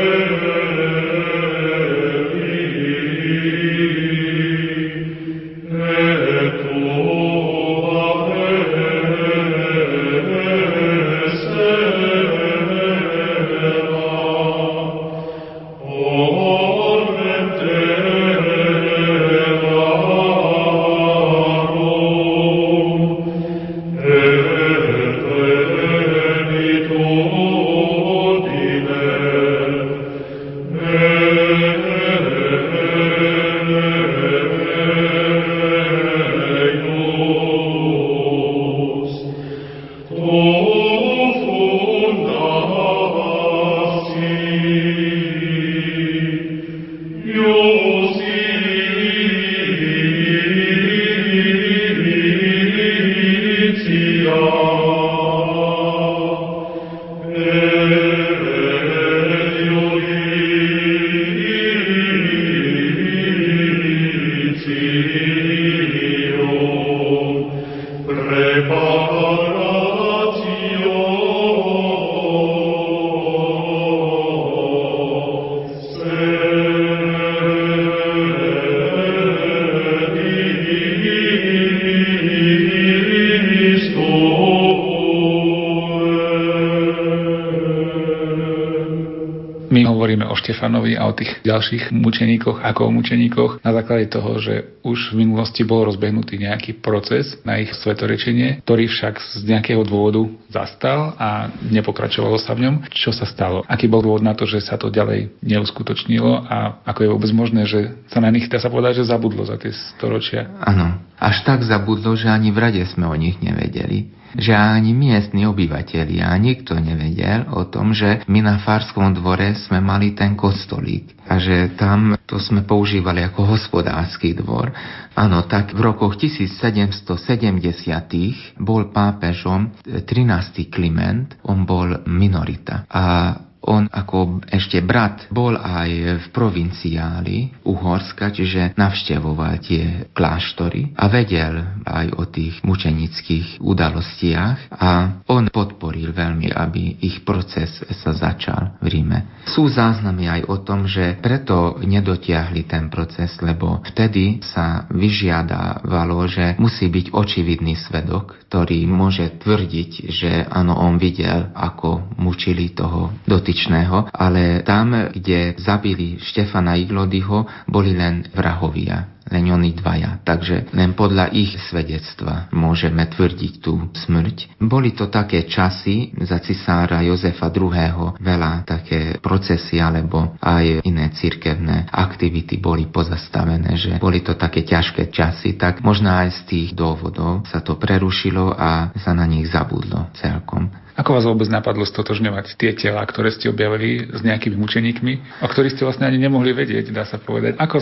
o 90.32 90.34
Štefanovi 90.34 90.96
a 90.96 91.04
o 91.04 91.12
tých 91.12 91.44
ďalších 91.44 91.92
mučeníkoch 91.92 92.64
ako 92.64 92.88
o 92.88 92.94
mučeníkoch 92.96 93.60
na 93.60 93.70
základe 93.76 94.08
toho, 94.08 94.40
že 94.40 94.80
už 94.80 95.12
v 95.12 95.28
minulosti 95.28 95.62
bol 95.62 95.84
rozbehnutý 95.84 96.40
nejaký 96.40 96.80
proces 96.80 97.36
na 97.44 97.60
ich 97.60 97.70
svetorečenie, 97.76 98.64
ktorý 98.64 98.88
však 98.88 99.20
z 99.20 99.44
nejakého 99.44 99.84
dôvodu 99.84 100.24
zastal 100.48 101.12
a 101.20 101.52
nepokračovalo 101.68 102.40
sa 102.40 102.56
v 102.56 102.66
ňom. 102.66 102.74
Čo 102.88 103.12
sa 103.12 103.28
stalo? 103.28 103.60
Aký 103.68 103.86
bol 103.86 104.00
dôvod 104.00 104.24
na 104.24 104.32
to, 104.32 104.48
že 104.48 104.64
sa 104.64 104.80
to 104.80 104.88
ďalej 104.88 105.36
neuskutočnilo 105.44 106.48
a 106.48 106.80
ako 106.88 106.98
je 107.04 107.12
vôbec 107.12 107.30
možné, 107.36 107.68
že 107.68 107.92
sa 108.08 108.24
na 108.24 108.32
nich, 108.32 108.48
dá 108.48 108.56
sa 108.56 108.72
povedať, 108.72 109.04
že 109.04 109.12
zabudlo 109.12 109.44
za 109.44 109.60
tie 109.60 109.70
storočia? 109.94 110.48
Áno, 110.64 111.11
až 111.22 111.46
tak 111.46 111.62
zabudlo, 111.62 112.18
že 112.18 112.26
ani 112.26 112.50
v 112.50 112.58
rade 112.58 112.82
sme 112.90 113.06
o 113.06 113.14
nich 113.14 113.38
nevedeli 113.38 114.18
že 114.32 114.56
ani 114.56 114.96
miestni 114.96 115.44
obyvateľia, 115.44 116.32
nikto 116.40 116.72
nevedel 116.80 117.52
o 117.52 117.68
tom, 117.68 117.92
že 117.92 118.24
my 118.24 118.40
na 118.40 118.56
Farskom 118.64 119.12
dvore 119.12 119.52
sme 119.68 119.84
mali 119.84 120.16
ten 120.16 120.32
kostolík 120.32 121.12
a 121.28 121.36
že 121.36 121.76
tam 121.76 122.16
to 122.24 122.40
sme 122.40 122.64
používali 122.64 123.20
ako 123.20 123.56
hospodársky 123.56 124.32
dvor. 124.32 124.72
Áno, 125.12 125.44
tak 125.44 125.76
v 125.76 125.80
rokoch 125.84 126.16
1770 126.16 128.56
bol 128.56 128.88
pápežom 128.88 129.76
13. 129.84 130.72
Klement, 130.72 131.36
on 131.44 131.68
bol 131.68 132.00
minorita. 132.08 132.88
A 132.88 133.36
on 133.66 133.86
ako 133.86 134.42
ešte 134.50 134.82
brat 134.82 135.30
bol 135.30 135.54
aj 135.54 135.90
v 136.18 136.26
provinciáli 136.34 137.62
Uhorska, 137.66 138.34
čiže 138.34 138.74
navštevoval 138.74 139.54
tie 139.62 140.10
kláštory 140.10 140.94
a 140.98 141.06
vedel 141.06 141.82
aj 141.86 142.06
o 142.18 142.24
tých 142.26 142.62
mučenických 142.66 143.62
udalostiach 143.62 144.74
a 144.74 144.90
on 145.30 145.48
podporil 145.48 146.10
veľmi, 146.10 146.50
aby 146.50 147.02
ich 147.02 147.22
proces 147.22 147.82
sa 148.02 148.12
začal 148.12 148.78
v 148.82 148.86
Ríme. 148.90 149.18
Sú 149.46 149.66
záznamy 149.66 150.26
aj 150.28 150.42
o 150.50 150.56
tom, 150.62 150.86
že 150.86 151.18
preto 151.18 151.78
nedotiahli 151.82 152.66
ten 152.66 152.90
proces, 152.90 153.34
lebo 153.42 153.82
vtedy 153.82 154.42
sa 154.42 154.86
vyžiadavalo, 154.90 156.18
že 156.26 156.58
musí 156.58 156.90
byť 156.90 157.14
očividný 157.14 157.74
svedok, 157.78 158.42
ktorý 158.48 158.84
môže 158.86 159.40
tvrdiť, 159.40 159.90
že 160.12 160.30
áno, 160.46 160.76
on 160.76 161.00
videl, 161.00 161.50
ako 161.56 162.16
mučili 162.20 162.76
toho 162.76 163.14
dotyčného 163.24 163.51
dotyčného, 163.52 164.08
ale 164.16 164.64
tam, 164.64 165.12
kde 165.12 165.60
zabili 165.60 166.16
Štefana 166.16 166.80
Iglodyho, 166.80 167.68
boli 167.68 167.92
len 167.92 168.24
vrahovia 168.32 169.12
len 169.32 169.48
oni 169.48 169.72
dvaja. 169.72 170.20
Takže 170.20 170.76
len 170.76 170.92
podľa 170.92 171.32
ich 171.32 171.56
svedectva 171.72 172.52
môžeme 172.52 173.08
tvrdiť 173.08 173.52
tú 173.64 173.88
smrť. 173.96 174.60
Boli 174.60 174.92
to 174.92 175.08
také 175.08 175.48
časy 175.48 176.12
za 176.20 176.36
cisára 176.44 177.00
Jozefa 177.00 177.48
II. 177.48 178.20
Veľa 178.20 178.68
také 178.68 179.16
procesy 179.24 179.80
alebo 179.80 180.36
aj 180.36 180.84
iné 180.84 181.08
cirkevné 181.16 181.88
aktivity 181.88 182.60
boli 182.60 182.92
pozastavené, 182.92 183.72
že 183.80 183.96
boli 183.96 184.20
to 184.20 184.36
také 184.36 184.68
ťažké 184.68 185.08
časy, 185.08 185.56
tak 185.56 185.80
možno 185.80 186.12
aj 186.12 186.28
z 186.36 186.40
tých 186.44 186.68
dôvodov 186.76 187.48
sa 187.48 187.64
to 187.64 187.80
prerušilo 187.80 188.52
a 188.52 188.92
sa 189.00 189.16
na 189.16 189.24
nich 189.24 189.48
zabudlo 189.48 190.12
celkom. 190.18 190.81
Ako 190.92 191.16
vás 191.16 191.24
vôbec 191.24 191.48
napadlo 191.48 191.88
stotožňovať 191.88 192.60
tie 192.60 192.76
tela, 192.76 193.00
ktoré 193.08 193.32
ste 193.32 193.48
objavili 193.48 194.12
s 194.12 194.20
nejakými 194.20 194.60
mučeníkmi, 194.60 195.12
o 195.40 195.48
ktorých 195.48 195.72
ste 195.76 195.88
vlastne 195.88 196.04
ani 196.04 196.20
nemohli 196.20 196.52
vedieť, 196.52 196.92
dá 196.92 197.08
sa 197.08 197.16
povedať? 197.16 197.56
Ako 197.56 197.80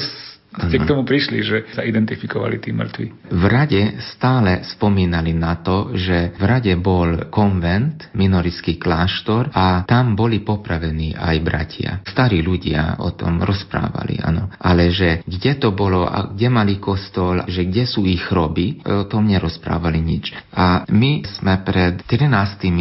ste 0.51 0.83
k 0.83 0.89
tomu 0.91 1.07
prišli, 1.07 1.39
že 1.47 1.57
sa 1.71 1.87
identifikovali 1.87 2.59
tí 2.59 2.75
mŕtvi? 2.75 3.31
V 3.31 3.45
rade 3.47 4.03
stále 4.03 4.67
spomínali 4.67 5.31
na 5.31 5.63
to, 5.63 5.95
že 5.95 6.35
v 6.35 6.43
rade 6.43 6.75
bol 6.75 7.31
konvent, 7.31 8.11
minorický 8.19 8.75
kláštor 8.75 9.55
a 9.55 9.87
tam 9.87 10.19
boli 10.19 10.43
popravení 10.43 11.15
aj 11.15 11.37
bratia. 11.47 11.91
Starí 12.03 12.43
ľudia 12.43 12.99
o 12.99 13.15
tom 13.15 13.39
rozprávali, 13.47 14.19
áno. 14.19 14.51
Ale 14.59 14.91
že 14.91 15.23
kde 15.23 15.55
to 15.63 15.71
bolo 15.71 16.03
a 16.03 16.35
kde 16.35 16.51
mali 16.51 16.83
kostol, 16.83 17.47
že 17.47 17.71
kde 17.71 17.87
sú 17.87 18.03
ich 18.03 18.27
hroby, 18.27 18.83
o 18.83 19.07
tom 19.07 19.31
nerozprávali 19.31 20.03
nič. 20.03 20.35
A 20.51 20.83
my 20.91 21.23
sme 21.31 21.63
pred 21.63 22.03
13 22.11 22.27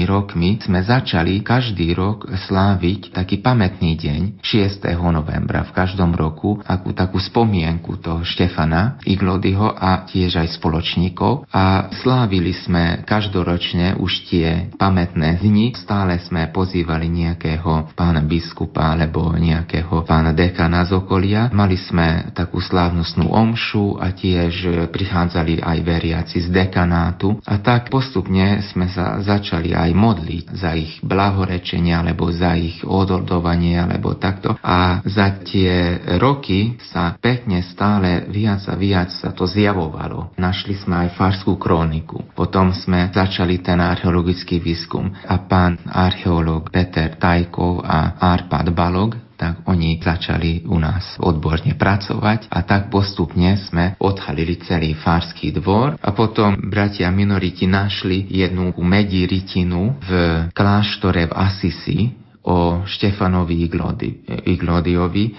rokmi 0.09 0.57
sme 0.57 0.81
začali 0.81 1.45
každý 1.45 1.93
rok 1.93 2.25
sláviť 2.25 3.13
taký 3.13 3.45
pamätný 3.45 3.93
deň 3.93 4.41
6. 4.41 4.89
novembra 5.13 5.61
v 5.69 5.75
každom 5.77 6.17
roku, 6.17 6.57
akú 6.65 6.97
takú 6.97 7.21
spomienku 7.21 7.58
spomienku 7.59 7.99
toho 7.99 8.23
Štefana 8.23 9.03
Iglodyho 9.03 9.75
a 9.75 10.07
tiež 10.07 10.39
aj 10.39 10.55
spoločníkov 10.55 11.51
a 11.51 11.91
slávili 11.91 12.55
sme 12.55 13.03
každoročne 13.03 13.99
už 13.99 14.31
tie 14.31 14.71
pamätné 14.79 15.43
dni. 15.43 15.75
Stále 15.75 16.23
sme 16.23 16.47
pozývali 16.55 17.11
nejakého 17.11 17.91
pána 17.99 18.23
biskupa 18.23 18.95
alebo 18.95 19.35
nejakého 19.35 20.07
pána 20.07 20.31
dekana 20.31 20.87
z 20.87 20.95
okolia. 20.95 21.51
Mali 21.51 21.75
sme 21.75 22.31
takú 22.31 22.63
slávnostnú 22.63 23.27
omšu 23.27 23.99
a 23.99 24.15
tiež 24.15 24.87
prichádzali 24.95 25.59
aj 25.59 25.77
veriaci 25.83 26.39
z 26.39 26.47
dekanátu 26.47 27.43
a 27.43 27.59
tak 27.59 27.91
postupne 27.91 28.63
sme 28.71 28.87
sa 28.87 29.19
začali 29.19 29.75
aj 29.75 29.91
modliť 29.91 30.45
za 30.55 30.71
ich 30.79 31.03
blahorečenie 31.03 31.91
alebo 31.91 32.31
za 32.31 32.55
ich 32.55 32.87
odordovanie 32.87 33.75
alebo 33.75 34.15
takto 34.15 34.55
a 34.63 35.03
za 35.03 35.43
tie 35.43 35.99
roky 36.23 36.77
sa 36.93 37.17
pekne 37.17 37.48
postupne 37.49 37.65
stále 37.65 38.09
viac 38.29 38.61
a 38.69 38.77
viac 38.77 39.09
sa 39.09 39.33
to 39.33 39.49
zjavovalo. 39.49 40.37
Našli 40.37 40.77
sme 40.77 41.09
aj 41.09 41.17
farskú 41.17 41.57
kroniku. 41.57 42.21
Potom 42.37 42.69
sme 42.77 43.09
začali 43.09 43.57
ten 43.65 43.81
archeologický 43.81 44.61
výskum 44.61 45.09
a 45.25 45.35
pán 45.49 45.81
archeológ 45.89 46.69
Peter 46.69 47.17
Tajkov 47.17 47.81
a 47.81 48.21
Arpad 48.21 48.69
Balog 48.69 49.17
tak 49.39 49.63
oni 49.71 49.95
začali 50.03 50.67
u 50.67 50.75
nás 50.83 51.15
odborne 51.15 51.71
pracovať 51.79 52.51
a 52.51 52.59
tak 52.67 52.91
postupne 52.91 53.55
sme 53.55 53.95
odhalili 54.03 54.59
celý 54.59 54.91
farský 54.99 55.55
dvor 55.55 55.95
a 55.95 56.11
potom 56.11 56.59
bratia 56.67 57.07
minoriti 57.07 57.63
našli 57.63 58.27
jednu 58.27 58.75
medí 58.83 59.23
rytinu 59.23 59.95
v 60.03 60.11
kláštore 60.51 61.31
v 61.31 61.33
Asisi, 61.39 61.99
o 62.43 62.87
Štefanovi 62.87 63.67
Iglodi, 63.67 64.23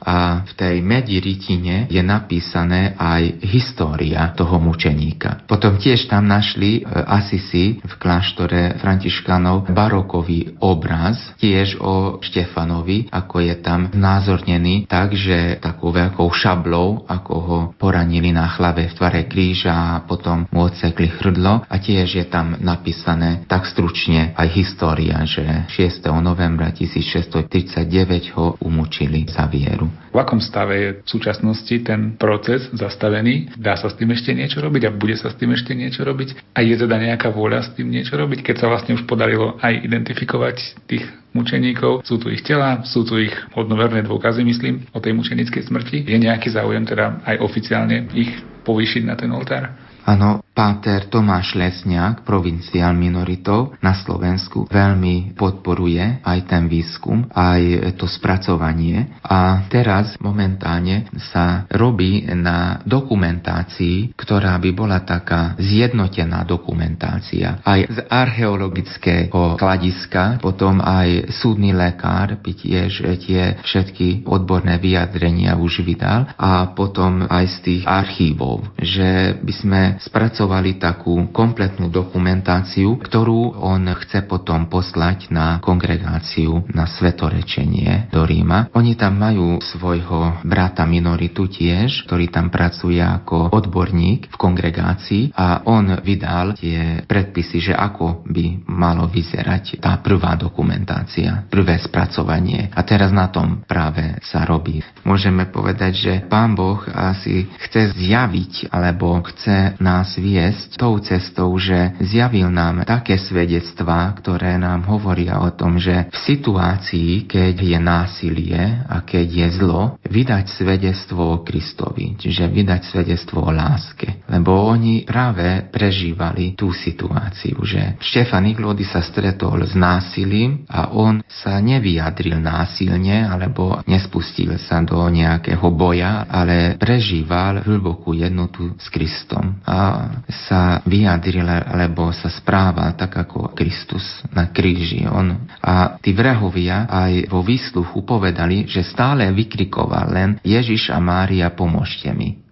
a 0.05 0.45
v 0.45 0.53
tej 0.53 0.77
mediritine 0.85 1.89
je 1.89 2.03
napísané 2.05 2.93
aj 2.95 3.41
história 3.49 4.31
toho 4.37 4.61
mučeníka. 4.61 5.49
Potom 5.49 5.81
tiež 5.81 6.07
tam 6.13 6.29
našli 6.29 6.81
e, 6.81 6.93
Asisi 6.93 7.81
v 7.81 7.95
kláštore 7.97 8.77
Františkanov 8.79 9.73
barokový 9.73 10.61
obraz 10.61 11.17
tiež 11.41 11.81
o 11.81 12.21
Štefanovi, 12.21 13.09
ako 13.09 13.37
je 13.43 13.55
tam 13.65 13.89
znázornený 13.91 14.85
tak, 14.85 15.17
že 15.17 15.59
takou 15.59 15.91
veľkou 15.91 16.29
šablou, 16.29 17.09
ako 17.09 17.35
ho 17.41 17.59
poranili 18.01 18.33
na 18.33 18.49
hlave 18.49 18.89
v 18.89 18.97
tvare 18.97 19.29
kríža 19.29 19.77
a 19.77 20.01
potom 20.01 20.49
mu 20.49 20.65
odsekli 20.65 21.13
hrdlo 21.21 21.69
a 21.69 21.77
tiež 21.77 22.17
je 22.17 22.25
tam 22.25 22.57
napísané 22.57 23.45
tak 23.45 23.69
stručne 23.69 24.33
aj 24.41 24.49
história, 24.57 25.21
že 25.29 25.45
6. 25.77 26.09
novembra 26.25 26.73
1639 26.73 28.33
ho 28.41 28.57
umučili 28.65 29.29
za 29.29 29.45
vieru. 29.45 29.93
V 30.11 30.17
akom 30.17 30.41
stave 30.41 30.75
je 30.81 30.89
v 31.05 31.09
súčasnosti 31.13 31.77
ten 31.85 32.17
proces 32.17 32.73
zastavený? 32.73 33.53
Dá 33.61 33.77
sa 33.77 33.93
s 33.93 34.01
tým 34.01 34.17
ešte 34.17 34.33
niečo 34.33 34.65
robiť 34.65 34.89
a 34.89 34.97
bude 34.97 35.21
sa 35.21 35.29
s 35.29 35.37
tým 35.37 35.53
ešte 35.53 35.77
niečo 35.77 36.01
robiť? 36.01 36.57
A 36.57 36.65
je 36.65 36.81
teda 36.81 36.97
nejaká 36.97 37.29
vôľa 37.29 37.69
s 37.69 37.77
tým 37.77 37.93
niečo 37.93 38.17
robiť, 38.17 38.41
keď 38.41 38.65
sa 38.65 38.73
vlastne 38.73 38.97
už 38.97 39.05
podarilo 39.05 39.61
aj 39.61 39.77
identifikovať 39.77 40.89
tých 40.89 41.05
mučeníkov, 41.33 42.03
sú 42.03 42.19
tu 42.19 42.29
ich 42.31 42.43
tela, 42.43 42.83
sú 42.83 43.07
tu 43.07 43.19
ich 43.19 43.35
hodnoverné 43.55 44.03
dôkazy, 44.07 44.43
myslím, 44.43 44.87
o 44.91 44.99
tej 44.99 45.15
mučenickej 45.15 45.63
smrti. 45.67 45.97
Je 46.07 46.19
nejaký 46.19 46.51
záujem 46.51 46.83
teda 46.87 47.23
aj 47.27 47.37
oficiálne 47.39 48.11
ich 48.15 48.31
povýšiť 48.67 49.03
na 49.07 49.15
ten 49.15 49.31
oltár? 49.31 49.71
Áno, 50.09 50.43
Páter 50.61 51.09
Tomáš 51.09 51.57
Lesniak, 51.57 52.21
provinciál 52.21 52.93
minoritov 52.93 53.81
na 53.81 53.97
Slovensku, 53.97 54.69
veľmi 54.69 55.33
podporuje 55.33 56.21
aj 56.21 56.39
ten 56.45 56.69
výskum, 56.69 57.25
aj 57.33 57.97
to 57.97 58.05
spracovanie. 58.05 59.09
A 59.25 59.65
teraz 59.73 60.21
momentálne 60.21 61.09
sa 61.33 61.65
robí 61.73 62.29
na 62.29 62.77
dokumentácii, 62.85 64.13
ktorá 64.13 64.61
by 64.61 64.71
bola 64.77 65.01
taká 65.01 65.57
zjednotená 65.57 66.45
dokumentácia. 66.45 67.65
Aj 67.65 67.81
z 67.81 67.97
archeologického 68.13 69.57
hľadiska, 69.57 70.45
potom 70.45 70.85
aj 70.85 71.41
súdny 71.41 71.73
lekár 71.73 72.37
by 72.37 72.53
tiež 72.53 73.09
tie 73.25 73.57
všetky 73.65 74.29
odborné 74.29 74.77
vyjadrenia 74.77 75.57
už 75.57 75.81
vydal 75.89 76.29
a 76.37 76.69
potom 76.77 77.25
aj 77.25 77.49
z 77.49 77.57
tých 77.65 77.83
archívov, 77.89 78.77
že 78.77 79.41
by 79.41 79.53
sme 79.57 79.81
spracovali 80.05 80.50
vypracovali 80.51 80.83
takú 80.83 81.31
kompletnú 81.31 81.95
dokumentáciu, 81.95 82.99
ktorú 82.99 83.55
on 83.63 83.87
chce 84.03 84.27
potom 84.27 84.67
poslať 84.67 85.31
na 85.31 85.63
kongregáciu 85.63 86.67
na 86.75 86.91
svetorečenie 86.91 88.11
do 88.11 88.27
Ríma. 88.27 88.67
Oni 88.75 88.99
tam 88.99 89.23
majú 89.23 89.63
svojho 89.63 90.43
brata 90.43 90.83
minoritu 90.91 91.47
tiež, 91.47 92.03
ktorý 92.11 92.35
tam 92.35 92.51
pracuje 92.51 92.99
ako 92.99 93.55
odborník 93.55 94.27
v 94.27 94.37
kongregácii 94.37 95.39
a 95.39 95.63
on 95.71 96.03
vydal 96.03 96.59
tie 96.59 97.07
predpisy, 97.07 97.71
že 97.71 97.75
ako 97.79 98.27
by 98.27 98.67
malo 98.67 99.07
vyzerať 99.07 99.79
tá 99.79 100.03
prvá 100.03 100.35
dokumentácia, 100.35 101.47
prvé 101.47 101.79
spracovanie. 101.79 102.75
A 102.75 102.83
teraz 102.83 103.15
na 103.15 103.31
tom 103.31 103.63
práve 103.63 104.19
sa 104.27 104.43
robí. 104.43 104.83
Môžeme 105.07 105.47
povedať, 105.47 105.93
že 105.95 106.13
Pán 106.27 106.59
Boh 106.59 106.83
asi 106.91 107.47
chce 107.71 107.95
zjaviť 107.95 108.75
alebo 108.75 109.15
chce 109.31 109.79
nás 109.79 110.11
viesť 110.41 110.81
tou 110.81 110.97
cestou, 111.05 111.53
že 111.61 112.01
zjavil 112.01 112.49
nám 112.49 112.89
také 112.89 113.21
svedectvá, 113.21 114.09
ktoré 114.17 114.57
nám 114.57 114.89
hovoria 114.89 115.37
o 115.45 115.53
tom, 115.53 115.77
že 115.77 116.09
v 116.09 116.17
situácii, 116.17 117.29
keď 117.29 117.55
je 117.61 117.79
násilie 117.79 118.61
a 118.89 119.05
keď 119.05 119.27
je 119.29 119.49
zlo, 119.61 120.01
vydať 120.09 120.49
svedectvo 120.49 121.37
o 121.37 121.43
Kristovi, 121.45 122.17
čiže 122.17 122.49
vydať 122.49 122.81
svedectvo 122.89 123.45
o 123.45 123.53
láske. 123.53 124.25
Lebo 124.33 124.65
oni 124.73 125.05
práve 125.05 125.69
prežívali 125.69 126.57
tú 126.57 126.73
situáciu, 126.73 127.61
že 127.61 128.01
Štefan 128.01 128.49
Iglody 128.49 128.89
sa 128.89 129.05
stretol 129.05 129.61
s 129.69 129.77
násilím 129.77 130.65
a 130.73 130.89
on 130.97 131.21
sa 131.29 131.61
nevyjadril 131.61 132.41
násilne 132.41 133.29
alebo 133.29 133.85
nespustil 133.85 134.57
sa 134.57 134.81
do 134.81 135.05
nejakého 135.13 135.69
boja, 135.69 136.25
ale 136.33 136.81
prežíval 136.81 137.61
hlbokú 137.61 138.17
jednotu 138.17 138.73
s 138.81 138.89
Kristom 138.89 139.61
a 139.69 140.09
sa 140.29 140.83
vyjadril, 140.85 141.47
lebo 141.77 142.11
sa 142.11 142.29
správal 142.29 142.97
tak 142.99 143.17
ako 143.17 143.55
Kristus 143.57 144.25
na 144.35 144.51
kríži. 144.51 145.07
On. 145.09 145.49
A 145.63 145.97
tí 146.01 146.13
vrahovia 146.13 146.89
aj 146.91 147.31
vo 147.31 147.41
výsluchu 147.41 148.03
povedali, 148.05 148.69
že 148.69 148.85
stále 148.85 149.29
vykrikoval 149.33 150.07
len 150.11 150.31
Ježiš 150.43 150.93
a 150.93 150.99
Mária, 150.99 151.49
pomôžte 151.53 152.11
mi 152.13 152.51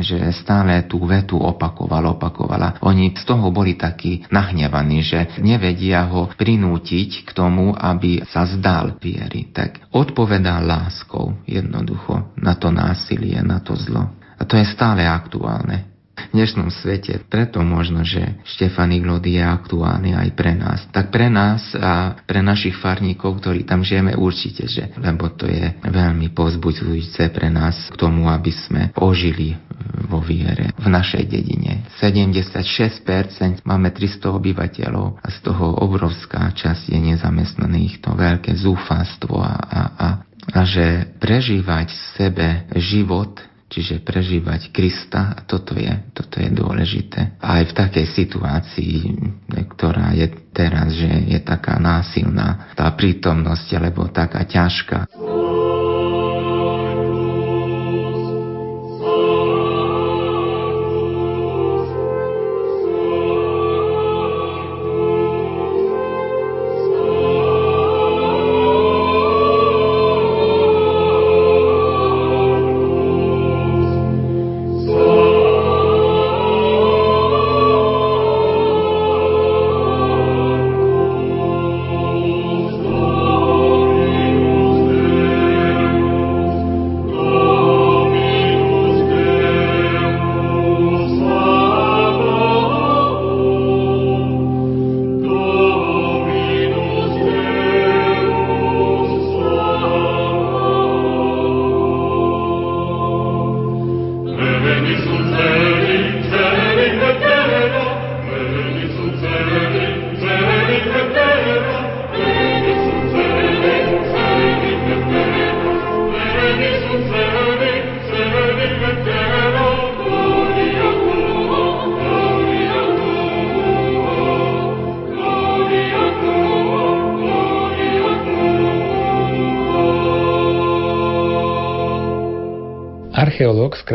že 0.00 0.18
stále 0.34 0.90
tú 0.90 1.06
vetu 1.06 1.38
opakoval, 1.38 2.18
opakovala. 2.18 2.82
Oni 2.82 3.14
z 3.14 3.22
toho 3.22 3.54
boli 3.54 3.78
takí 3.78 4.26
nahnevaní, 4.26 5.06
že 5.06 5.38
nevedia 5.38 6.10
ho 6.10 6.26
prinútiť 6.34 7.22
k 7.22 7.30
tomu, 7.30 7.70
aby 7.76 8.26
sa 8.26 8.42
zdal 8.48 8.98
viery. 8.98 9.54
Tak 9.54 9.94
odpovedal 9.94 10.66
láskou 10.66 11.38
jednoducho 11.46 12.34
na 12.42 12.58
to 12.58 12.74
násilie, 12.74 13.38
na 13.44 13.62
to 13.62 13.78
zlo. 13.78 14.10
A 14.34 14.42
to 14.42 14.58
je 14.58 14.66
stále 14.66 15.06
aktuálne 15.06 15.93
v 16.14 16.30
dnešnom 16.34 16.70
svete. 16.70 17.22
Preto 17.26 17.62
možno, 17.62 18.06
že 18.06 18.38
Štefan 18.46 18.94
Iglody 18.94 19.38
je 19.38 19.44
aktuálny 19.44 20.14
aj 20.14 20.28
pre 20.38 20.54
nás. 20.54 20.80
Tak 20.94 21.10
pre 21.10 21.26
nás 21.26 21.74
a 21.74 22.18
pre 22.24 22.40
našich 22.40 22.78
farníkov, 22.78 23.42
ktorí 23.42 23.66
tam 23.66 23.82
žijeme, 23.82 24.14
určite, 24.14 24.66
že 24.70 24.94
lebo 24.98 25.30
to 25.34 25.50
je 25.50 25.74
veľmi 25.82 26.30
pozbudzujúce 26.32 27.30
pre 27.34 27.50
nás 27.50 27.90
k 27.90 27.96
tomu, 27.98 28.30
aby 28.30 28.52
sme 28.54 28.82
ožili 28.98 29.58
vo 30.06 30.22
viere 30.22 30.70
v 30.78 30.86
našej 30.86 31.24
dedine. 31.26 31.86
76% 31.98 33.66
máme 33.66 33.90
300 33.90 34.38
obyvateľov 34.38 35.18
a 35.18 35.28
z 35.28 35.38
toho 35.42 35.82
obrovská 35.82 36.50
časť 36.54 36.94
je 36.94 36.98
nezamestnaných. 37.14 38.02
To 38.04 38.14
veľké 38.14 38.54
zúfalstvo 38.54 39.38
a, 39.42 39.54
a, 39.54 39.80
a, 39.94 40.08
a 40.54 40.60
že 40.62 41.10
prežívať 41.18 41.88
v 41.90 42.02
sebe 42.16 42.48
život 42.78 43.53
Čiže 43.74 44.06
prežívať 44.06 44.70
Krista, 44.70 45.34
a 45.34 45.42
toto 45.42 45.74
je, 45.74 45.90
toto 46.14 46.38
je 46.38 46.46
dôležité. 46.46 47.42
Aj 47.42 47.58
v 47.66 47.74
takej 47.74 48.06
situácii, 48.06 49.02
ktorá 49.50 50.14
je 50.14 50.30
teraz, 50.54 50.94
že 50.94 51.10
je 51.26 51.42
taká 51.42 51.82
násilná, 51.82 52.70
tá 52.78 52.86
prítomnosť, 52.94 53.66
alebo 53.74 54.06
taká 54.06 54.46
ťažká. 54.46 55.10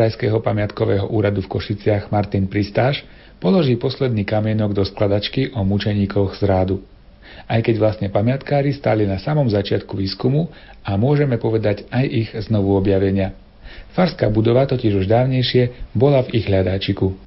Krajského 0.00 0.40
pamiatkového 0.40 1.12
úradu 1.12 1.44
v 1.44 1.60
Košiciach 1.60 2.08
Martin 2.08 2.48
Pristáš 2.48 3.04
položí 3.36 3.76
posledný 3.76 4.24
kamienok 4.24 4.72
do 4.72 4.80
skladačky 4.80 5.52
o 5.52 5.60
mučeníkoch 5.60 6.40
z 6.40 6.48
rádu. 6.48 6.80
Aj 7.44 7.60
keď 7.60 7.76
vlastne 7.76 8.08
pamiatkári 8.08 8.72
stáli 8.72 9.04
na 9.04 9.20
samom 9.20 9.44
začiatku 9.44 9.92
výskumu 10.00 10.48
a 10.88 10.96
môžeme 10.96 11.36
povedať 11.36 11.84
aj 11.92 12.04
ich 12.08 12.32
znovu 12.48 12.80
objavenia. 12.80 13.36
Farská 13.92 14.32
budova 14.32 14.64
totiž 14.64 15.04
už 15.04 15.04
dávnejšie 15.04 15.92
bola 15.92 16.24
v 16.24 16.32
ich 16.32 16.48
hľadáčiku. 16.48 17.20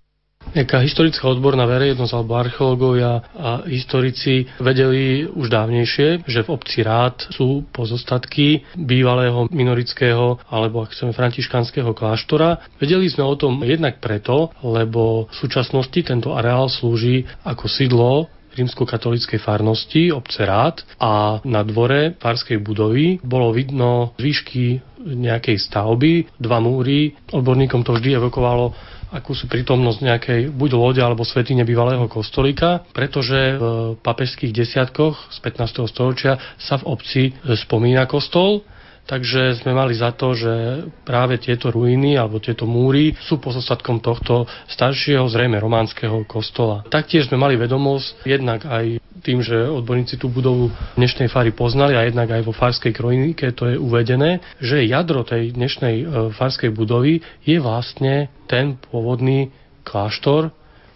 Nejaká 0.53 0.85
historická 0.85 1.25
odborná 1.33 1.65
verejnosť 1.65 2.13
alebo 2.13 2.37
archeológovia 2.37 3.25
a 3.33 3.65
historici 3.65 4.45
vedeli 4.61 5.25
už 5.25 5.49
dávnejšie, 5.49 6.29
že 6.29 6.45
v 6.45 6.51
obci 6.53 6.85
Rád 6.85 7.33
sú 7.33 7.65
pozostatky 7.73 8.61
bývalého 8.77 9.49
minorického 9.49 10.37
alebo 10.53 10.85
ak 10.85 10.93
chceme 10.93 11.09
františkanského 11.09 11.97
kláštora. 11.97 12.61
Vedeli 12.77 13.09
sme 13.09 13.25
o 13.25 13.33
tom 13.33 13.65
jednak 13.65 13.97
preto, 13.97 14.53
lebo 14.61 15.25
v 15.25 15.33
súčasnosti 15.33 15.99
tento 16.05 16.37
areál 16.37 16.69
slúži 16.69 17.25
ako 17.41 17.65
sídlo 17.65 18.29
rímskokatolíckej 18.53 19.39
farnosti 19.41 20.13
obce 20.13 20.45
Rád 20.45 20.85
a 21.01 21.41
na 21.43 21.61
dvore 21.65 22.15
farskej 22.17 22.61
budovy 22.61 23.19
bolo 23.21 23.51
vidno 23.51 24.13
výšky 24.17 24.79
nejakej 25.03 25.59
stavby, 25.59 26.39
dva 26.39 26.63
múry. 26.63 27.11
Odborníkom 27.33 27.83
to 27.83 27.97
vždy 27.97 28.15
evokovalo 28.17 28.71
akúsi 29.13 29.45
prítomnosť 29.45 29.99
nejakej 30.01 30.41
buď 30.49 30.71
lode 30.73 31.01
alebo 31.05 31.21
svetine 31.21 31.61
bývalého 31.61 32.09
kostolíka, 32.09 32.81
pretože 32.97 33.61
v 33.61 33.93
papežských 34.01 34.49
desiatkoch 34.49 35.29
z 35.29 35.37
15. 35.37 35.85
storočia 35.85 36.41
sa 36.57 36.81
v 36.81 36.87
obci 36.89 37.21
spomína 37.45 38.09
kostol 38.09 38.65
Takže 39.03 39.59
sme 39.59 39.75
mali 39.75 39.91
za 39.91 40.15
to, 40.15 40.31
že 40.31 40.87
práve 41.03 41.35
tieto 41.35 41.67
ruiny 41.67 42.15
alebo 42.15 42.39
tieto 42.39 42.63
múry 42.63 43.11
sú 43.19 43.35
pozostatkom 43.35 43.99
tohto 43.99 44.47
staršieho, 44.71 45.27
zrejme 45.27 45.59
románskeho 45.59 46.23
kostola. 46.23 46.87
Taktiež 46.87 47.27
sme 47.27 47.35
mali 47.35 47.59
vedomosť, 47.59 48.23
jednak 48.23 48.63
aj 48.63 49.03
tým, 49.19 49.43
že 49.43 49.67
odborníci 49.67 50.15
tú 50.15 50.31
budovu 50.31 50.71
dnešnej 50.95 51.27
fary 51.27 51.51
poznali 51.51 51.99
a 51.99 52.07
jednak 52.07 52.31
aj 52.31 52.47
vo 52.47 52.55
farskej 52.55 52.95
kronike 52.95 53.51
to 53.51 53.71
je 53.71 53.75
uvedené, 53.75 54.39
že 54.63 54.87
jadro 54.87 55.27
tej 55.27 55.51
dnešnej 55.51 55.95
e, 55.99 56.05
farskej 56.31 56.71
budovy 56.71 57.19
je 57.43 57.59
vlastne 57.59 58.31
ten 58.47 58.79
pôvodný 58.79 59.51
kláštor, 59.83 60.51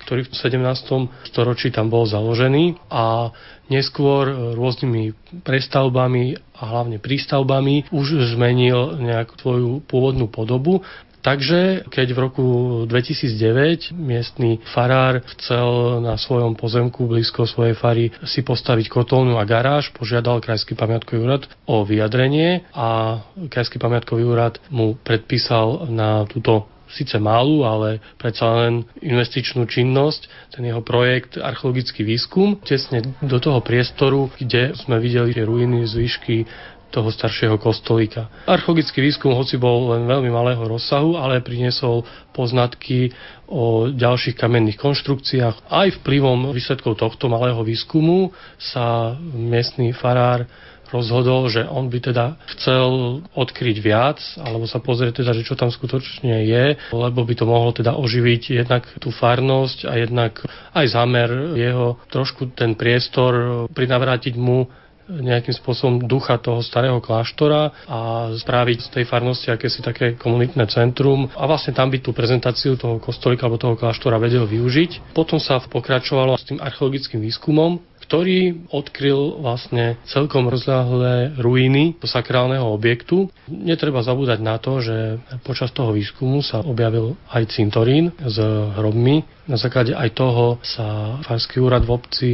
ktorý 0.07 0.23
v 0.23 0.31
17. 0.31 1.27
storočí 1.27 1.67
tam 1.67 1.91
bol 1.91 2.07
založený 2.07 2.79
a 2.87 3.35
neskôr 3.67 4.55
rôznymi 4.55 5.11
prestavbami 5.43 6.39
a 6.55 6.61
hlavne 6.63 7.03
prístavbami 7.03 7.91
už 7.91 8.31
zmenil 8.31 9.03
nejakú 9.03 9.35
svoju 9.35 9.83
pôvodnú 9.83 10.31
podobu 10.31 10.79
Takže 11.27 11.91
keď 11.91 12.07
v 12.15 12.19
roku 12.23 12.45
2009 12.87 13.91
miestny 13.91 14.63
farár 14.71 15.19
chcel 15.35 15.99
na 15.99 16.15
svojom 16.15 16.55
pozemku 16.55 17.03
blízko 17.03 17.43
svojej 17.43 17.75
fary 17.75 18.15
si 18.23 18.47
postaviť 18.47 18.87
kotolnu 18.87 19.35
a 19.35 19.43
garáž, 19.43 19.91
požiadal 19.91 20.39
Krajský 20.39 20.79
pamiatkový 20.79 21.19
úrad 21.19 21.43
o 21.67 21.83
vyjadrenie 21.83 22.63
a 22.71 23.19
Krajský 23.51 23.75
pamiatkový 23.75 24.23
úrad 24.23 24.63
mu 24.71 24.95
predpísal 25.03 25.91
na 25.91 26.23
túto 26.31 26.76
síce 26.91 27.19
malú, 27.19 27.67
ale 27.67 27.99
predsa 28.19 28.47
len 28.65 28.87
investičnú 29.03 29.67
činnosť, 29.67 30.53
ten 30.55 30.63
jeho 30.67 30.81
projekt 30.81 31.35
archeologický 31.35 32.03
výskum, 32.07 32.59
tesne 32.63 33.03
do 33.23 33.37
toho 33.37 33.59
priestoru, 33.59 34.31
kde 34.35 34.75
sme 34.75 34.97
videli 35.01 35.35
tie 35.35 35.45
ruiny, 35.45 35.85
zvyšky 35.87 36.47
toho 36.87 37.11
staršieho 37.11 37.59
kostolíka. 37.59 38.31
Archeologický 38.47 39.03
výskum, 39.03 39.35
hoci 39.35 39.59
bol 39.59 39.91
len 39.91 40.07
veľmi 40.07 40.31
malého 40.31 40.63
rozsahu, 40.63 41.19
ale 41.19 41.43
priniesol 41.43 42.07
poznatky 42.31 43.11
o 43.51 43.91
ďalších 43.91 44.39
kamenných 44.39 44.79
konštrukciách. 44.79 45.67
Aj 45.67 45.87
vplyvom 46.01 46.55
výsledkov 46.55 46.99
tohto 46.99 47.27
malého 47.27 47.59
výskumu 47.63 48.31
sa 48.55 49.15
miestny 49.35 49.91
farár 49.91 50.47
rozhodol, 50.91 51.47
že 51.51 51.65
on 51.65 51.91
by 51.91 51.99
teda 51.99 52.39
chcel 52.57 53.21
odkryť 53.35 53.77
viac, 53.79 54.19
alebo 54.39 54.65
sa 54.65 54.79
pozrieť 54.79 55.23
teda, 55.23 55.31
že 55.35 55.47
čo 55.47 55.59
tam 55.59 55.71
skutočne 55.71 56.45
je, 56.47 56.65
lebo 56.91 57.19
by 57.23 57.33
to 57.35 57.45
mohlo 57.45 57.71
teda 57.73 57.95
oživiť 57.95 58.57
jednak 58.63 58.87
tú 59.01 59.09
farnosť 59.11 59.87
a 59.87 59.93
jednak 59.99 60.41
aj 60.73 60.85
zámer 60.87 61.29
jeho 61.57 61.99
trošku 62.11 62.53
ten 62.55 62.73
priestor 62.77 63.65
prinavrátiť 63.71 64.35
mu 64.37 64.67
nejakým 65.07 65.55
spôsobom 65.55 66.03
ducha 66.03 66.35
toho 66.37 66.59
starého 66.59 66.99
kláštora 66.99 67.87
a 67.87 67.99
spraviť 68.35 68.77
z 68.83 68.89
tej 68.91 69.03
farnosti 69.07 69.47
akési 69.47 69.79
také 69.79 70.19
komunitné 70.19 70.67
centrum 70.67 71.31
a 71.31 71.43
vlastne 71.47 71.71
tam 71.71 71.87
by 71.87 72.03
tú 72.03 72.11
prezentáciu 72.11 72.75
toho 72.75 72.99
kostolika 72.99 73.47
alebo 73.47 73.59
toho 73.59 73.79
kláštora 73.79 74.19
vedel 74.19 74.43
využiť. 74.43 75.15
Potom 75.15 75.39
sa 75.39 75.63
pokračovalo 75.63 76.35
s 76.35 76.43
tým 76.43 76.59
archeologickým 76.59 77.23
výskumom, 77.23 77.79
ktorý 78.07 78.71
odkryl 78.71 79.43
vlastne 79.43 79.99
celkom 80.07 80.47
rozľahlé 80.47 81.35
ruiny 81.43 81.99
sakrálneho 81.99 82.63
objektu. 82.71 83.27
Netreba 83.51 83.99
zabúdať 83.99 84.39
na 84.39 84.55
to, 84.57 84.79
že 84.79 85.19
počas 85.43 85.75
toho 85.75 85.91
výskumu 85.91 86.39
sa 86.39 86.63
objavil 86.63 87.19
aj 87.35 87.51
cintorín 87.51 88.15
s 88.15 88.39
hrobmi. 88.79 89.27
Na 89.43 89.59
základe 89.59 89.91
aj 89.91 90.15
toho 90.15 90.63
sa 90.63 91.19
Farský 91.27 91.59
úrad 91.59 91.83
v 91.83 91.91
obci 91.91 92.29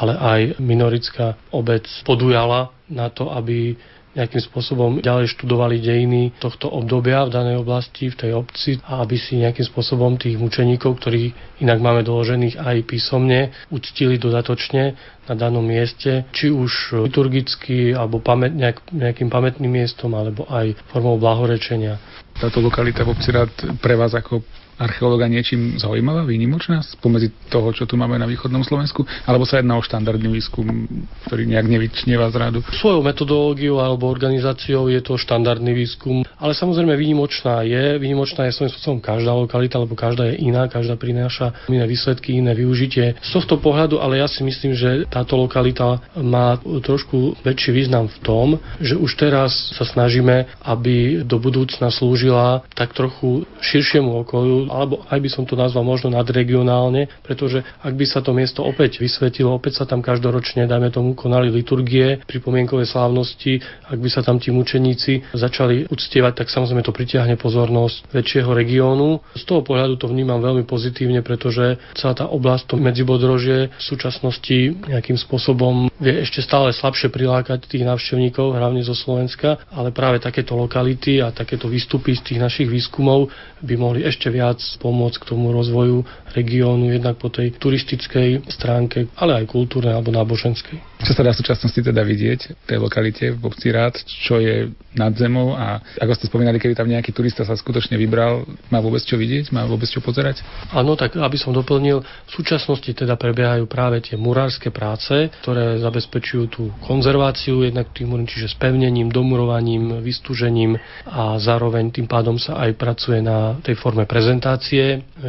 ale 0.00 0.16
aj 0.16 0.40
minorická 0.64 1.36
obec 1.52 1.84
podujala 2.08 2.72
na 2.88 3.12
to, 3.12 3.28
aby 3.28 3.76
nejakým 4.10 4.42
spôsobom 4.42 4.98
ďalej 4.98 5.38
študovali 5.38 5.78
dejiny 5.78 6.34
tohto 6.42 6.66
obdobia 6.66 7.22
v 7.26 7.34
danej 7.34 7.56
oblasti, 7.62 8.10
v 8.10 8.18
tej 8.18 8.30
obci 8.34 8.70
a 8.82 9.06
aby 9.06 9.14
si 9.14 9.38
nejakým 9.38 9.62
spôsobom 9.62 10.18
tých 10.18 10.34
mučeníkov, 10.34 10.98
ktorých 10.98 11.62
inak 11.62 11.78
máme 11.78 12.02
doložených 12.02 12.58
aj 12.58 12.76
písomne, 12.90 13.54
uctili 13.70 14.18
dodatočne 14.18 14.98
na 15.30 15.34
danom 15.38 15.62
mieste, 15.62 16.26
či 16.34 16.50
už 16.50 16.98
liturgicky 17.06 17.94
alebo 17.94 18.18
pamät, 18.18 18.50
nejak, 18.50 18.90
nejakým 18.90 19.30
pamätným 19.30 19.70
miestom, 19.70 20.10
alebo 20.18 20.42
aj 20.50 20.74
formou 20.90 21.14
blahorečenia. 21.14 22.02
Táto 22.34 22.58
lokalita 22.58 23.06
v 23.06 23.14
obci 23.14 23.30
rád 23.30 23.52
pre 23.78 23.94
vás 23.94 24.16
ako 24.16 24.42
archeológa 24.80 25.28
niečím 25.28 25.76
zaujímavá, 25.76 26.24
výnimočná 26.24 26.80
spomedzi 26.80 27.28
toho, 27.52 27.68
čo 27.76 27.84
tu 27.84 28.00
máme 28.00 28.16
na 28.16 28.24
východnom 28.24 28.64
Slovensku? 28.64 29.04
Alebo 29.28 29.44
sa 29.44 29.60
jedná 29.60 29.76
o 29.76 29.84
štandardný 29.84 30.32
výskum, 30.32 30.88
ktorý 31.28 31.44
nejak 31.44 31.68
nevyčnieva 31.68 32.32
z 32.32 32.36
rádu? 32.40 32.58
Svojou 32.72 33.04
metodológiou 33.04 33.84
alebo 33.84 34.08
organizáciou 34.08 34.88
je 34.88 35.04
to 35.04 35.20
štandardný 35.20 35.76
výskum, 35.76 36.24
ale 36.40 36.56
samozrejme 36.56 36.96
výnimočná 36.96 37.60
je. 37.68 38.00
Výnimočná 38.00 38.48
je 38.48 38.56
svojím 38.56 38.72
spôsobom 38.72 39.00
každá 39.04 39.36
lokalita, 39.36 39.76
lebo 39.76 39.92
každá 39.92 40.32
je 40.32 40.40
iná, 40.40 40.64
každá 40.72 40.96
prináša 40.96 41.52
iné 41.68 41.84
výsledky, 41.84 42.40
iné 42.40 42.56
využitie. 42.56 43.20
Z 43.20 43.30
tohto 43.36 43.60
pohľadu, 43.60 44.00
ale 44.00 44.24
ja 44.24 44.26
si 44.30 44.40
myslím, 44.40 44.72
že 44.72 45.04
táto 45.12 45.36
lokalita 45.36 46.00
má 46.16 46.56
trošku 46.80 47.36
väčší 47.44 47.76
význam 47.76 48.08
v 48.08 48.18
tom, 48.24 48.46
že 48.80 48.96
už 48.96 49.12
teraz 49.20 49.52
sa 49.76 49.84
snažíme, 49.84 50.48
aby 50.64 51.20
do 51.26 51.36
budúcna 51.36 51.92
slúžila 51.92 52.64
tak 52.72 52.96
trochu 52.96 53.44
širšiemu 53.60 54.24
okoliu, 54.24 54.69
alebo 54.70 55.02
aj 55.10 55.18
by 55.18 55.28
som 55.28 55.42
to 55.42 55.58
nazval 55.58 55.82
možno 55.82 56.14
nadregionálne, 56.14 57.10
pretože 57.26 57.66
ak 57.82 57.94
by 57.98 58.06
sa 58.06 58.22
to 58.22 58.30
miesto 58.30 58.62
opäť 58.62 59.02
vysvetilo, 59.02 59.50
opäť 59.50 59.82
sa 59.82 59.84
tam 59.84 59.98
každoročne, 60.00 60.70
dajme 60.70 60.94
tomu, 60.94 61.18
konali 61.18 61.50
liturgie, 61.50 62.22
pripomienkové 62.24 62.86
slávnosti, 62.86 63.58
ak 63.90 63.98
by 63.98 64.08
sa 64.08 64.22
tam 64.22 64.38
tí 64.38 64.54
mučeníci 64.54 65.34
začali 65.34 65.90
uctievať, 65.90 66.44
tak 66.44 66.48
samozrejme 66.48 66.86
to 66.86 66.94
pritiahne 66.94 67.34
pozornosť 67.34 68.14
väčšieho 68.14 68.50
regiónu. 68.54 69.18
Z 69.34 69.42
toho 69.44 69.66
pohľadu 69.66 69.98
to 69.98 70.06
vnímam 70.06 70.38
veľmi 70.38 70.62
pozitívne, 70.64 71.20
pretože 71.26 71.76
celá 71.98 72.14
tá 72.14 72.30
oblasť, 72.30 72.72
to 72.72 72.76
medzibodrožie 72.78 73.74
v 73.74 73.82
súčasnosti 73.82 74.78
nejakým 74.86 75.18
spôsobom 75.18 75.90
vie 76.00 76.22
ešte 76.22 76.40
stále 76.40 76.72
slabšie 76.72 77.12
prilákať 77.12 77.66
tých 77.66 77.84
návštevníkov, 77.84 78.56
hlavne 78.56 78.80
zo 78.80 78.96
Slovenska, 78.96 79.60
ale 79.68 79.92
práve 79.92 80.22
takéto 80.22 80.56
lokality 80.56 81.20
a 81.20 81.34
takéto 81.34 81.68
výstupy 81.68 82.16
z 82.16 82.22
tých 82.32 82.40
našich 82.40 82.68
výskumov 82.68 83.28
by 83.60 83.74
mohli 83.76 84.00
ešte 84.04 84.32
viac 84.32 84.59
pomôcť 84.78 85.18
k 85.18 85.28
tomu 85.34 85.50
rozvoju 85.50 86.06
regiónu, 86.30 86.94
jednak 86.94 87.18
po 87.18 87.32
tej 87.32 87.56
turistickej 87.58 88.46
stránke, 88.46 89.10
ale 89.18 89.42
aj 89.42 89.50
kultúrnej 89.50 89.96
alebo 89.96 90.14
náboženskej. 90.14 90.78
Čo 91.00 91.12
sa 91.16 91.24
dá 91.24 91.32
v 91.32 91.40
súčasnosti 91.40 91.80
teda 91.80 92.04
vidieť 92.04 92.40
v 92.54 92.64
tej 92.68 92.78
lokalite 92.78 93.24
v 93.32 93.42
obci 93.42 93.72
Rád, 93.72 93.96
čo 94.04 94.36
je 94.38 94.68
nad 94.94 95.16
zemou 95.16 95.56
a 95.56 95.80
ako 95.96 96.12
ste 96.14 96.28
spomínali, 96.28 96.60
keby 96.60 96.76
tam 96.76 96.90
nejaký 96.90 97.10
turista 97.16 97.42
sa 97.42 97.56
skutočne 97.56 97.96
vybral, 97.96 98.44
má 98.68 98.78
vôbec 98.84 99.00
čo 99.00 99.16
vidieť, 99.16 99.50
má 99.50 99.64
vôbec 99.64 99.88
čo 99.88 100.04
pozerať? 100.04 100.44
Áno, 100.76 100.94
tak 100.94 101.16
aby 101.16 101.36
som 101.40 101.56
doplnil, 101.56 102.04
v 102.04 102.30
súčasnosti 102.30 102.92
teda 102.92 103.16
prebiehajú 103.16 103.64
práve 103.64 104.04
tie 104.04 104.20
murárske 104.20 104.68
práce, 104.68 105.32
ktoré 105.42 105.80
zabezpečujú 105.80 106.44
tú 106.52 106.62
konzerváciu 106.84 107.64
jednak 107.64 107.90
tým 107.96 108.10
čiže 108.26 108.52
spevnením, 108.52 109.08
domurovaním, 109.14 110.02
vystúžením 110.02 110.76
a 111.06 111.38
zároveň 111.38 111.94
tým 111.94 112.10
pádom 112.10 112.36
sa 112.36 112.58
aj 112.58 112.74
pracuje 112.74 113.22
na 113.22 113.56
tej 113.62 113.78
forme 113.78 114.04
prezentácie, 114.04 114.39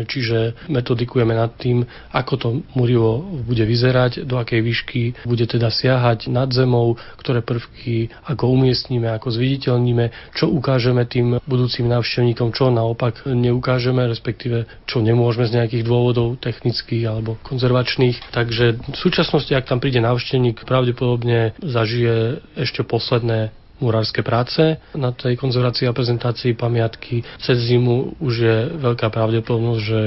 čiže 0.08 0.68
metodikujeme 0.72 1.36
nad 1.36 1.54
tým, 1.60 1.84
ako 2.12 2.34
to 2.40 2.48
murivo 2.74 3.22
bude 3.44 3.64
vyzerať, 3.64 4.26
do 4.26 4.40
akej 4.40 4.62
výšky 4.64 5.02
bude 5.28 5.46
teda 5.46 5.70
siahať 5.70 6.32
nad 6.32 6.50
zemou, 6.50 6.96
ktoré 7.20 7.44
prvky 7.44 8.10
ako 8.26 8.56
umiestníme, 8.56 9.12
ako 9.12 9.32
zviditeľníme, 9.32 10.36
čo 10.36 10.50
ukážeme 10.50 11.04
tým 11.06 11.38
budúcim 11.44 11.86
návštevníkom, 11.86 12.56
čo 12.56 12.72
naopak 12.72 13.28
neukážeme, 13.28 14.08
respektíve 14.08 14.66
čo 14.88 15.04
nemôžeme 15.04 15.46
z 15.48 15.56
nejakých 15.62 15.84
dôvodov 15.86 16.40
technických 16.40 17.04
alebo 17.08 17.38
konzervačných. 17.44 18.34
Takže 18.34 18.80
v 18.80 18.98
súčasnosti, 18.98 19.52
ak 19.52 19.68
tam 19.68 19.84
príde 19.84 20.00
návštevník, 20.00 20.64
pravdepodobne 20.64 21.54
zažije 21.60 22.42
ešte 22.58 22.82
posledné 22.88 23.52
murárske 23.82 24.22
práce. 24.22 24.78
Na 24.94 25.12
tej 25.12 25.36
konzervácii 25.36 25.90
a 25.90 25.98
prezentácii 25.98 26.54
pamiatky 26.54 27.26
cez 27.42 27.58
zimu 27.68 28.22
už 28.22 28.34
je 28.38 28.58
veľká 28.78 29.10
pravdepodobnosť, 29.10 29.82
že 29.82 30.02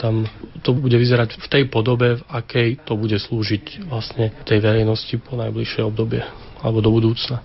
tam 0.00 0.24
to 0.64 0.72
bude 0.72 0.96
vyzerať 0.96 1.36
v 1.36 1.46
tej 1.46 1.62
podobe, 1.68 2.18
v 2.18 2.22
akej 2.32 2.68
to 2.88 2.96
bude 2.96 3.14
slúžiť 3.20 3.86
vlastne 3.86 4.32
tej 4.48 4.58
verejnosti 4.64 5.14
po 5.20 5.36
najbližšie 5.36 5.84
obdobie 5.84 6.24
alebo 6.58 6.82
do 6.82 6.90
budúcna. 6.90 7.44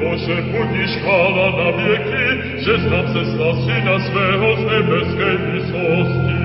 Bože, 0.00 0.42
budiš 0.42 0.90
chvála 1.00 1.46
na 1.60 1.68
vieky, 1.76 2.26
že 2.64 2.72
znam 2.78 3.06
se 3.12 3.22
stal 3.30 3.52
Syna 3.64 3.96
svého 4.10 4.48
z 4.56 4.62
nebeskej 4.64 5.36
vysosti. 5.36 6.44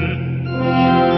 V 1.11 1.14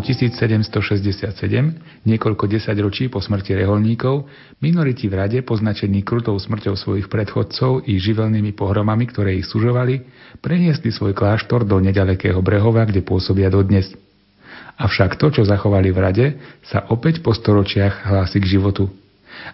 roku 0.00 0.16
1767, 0.16 2.08
niekoľko 2.08 2.44
desaťročí 2.48 3.12
po 3.12 3.20
smrti 3.20 3.52
reholníkov, 3.52 4.24
minoriti 4.64 5.12
v 5.12 5.14
rade, 5.20 5.38
poznačení 5.44 6.00
krutou 6.00 6.32
smrťou 6.40 6.72
svojich 6.72 7.12
predchodcov 7.12 7.84
i 7.84 8.00
živelnými 8.00 8.56
pohromami, 8.56 9.04
ktoré 9.12 9.36
ich 9.36 9.44
sužovali, 9.44 10.00
preniesli 10.40 10.88
svoj 10.88 11.12
kláštor 11.12 11.68
do 11.68 11.76
nedalekého 11.84 12.40
Brehova, 12.40 12.88
kde 12.88 13.04
pôsobia 13.04 13.52
dodnes. 13.52 13.92
Avšak 14.80 15.20
to, 15.20 15.28
čo 15.28 15.42
zachovali 15.44 15.92
v 15.92 15.98
rade, 16.00 16.26
sa 16.64 16.88
opäť 16.88 17.20
po 17.20 17.36
storočiach 17.36 18.08
hlási 18.08 18.40
k 18.40 18.56
životu. 18.56 18.88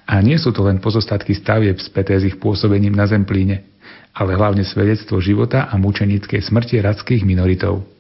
A 0.07 0.23
nie 0.23 0.39
sú 0.39 0.55
to 0.55 0.63
len 0.63 0.79
pozostatky 0.79 1.35
stavieb 1.35 1.83
späté 1.83 2.15
s 2.15 2.23
ich 2.23 2.39
pôsobením 2.39 2.95
na 2.95 3.11
Zemplíne, 3.11 3.67
ale 4.15 4.39
hlavne 4.39 4.63
svedectvo 4.63 5.19
života 5.19 5.67
a 5.67 5.75
mučenickej 5.75 6.39
smrti 6.39 6.79
radských 6.79 7.27
minoritov. 7.27 7.96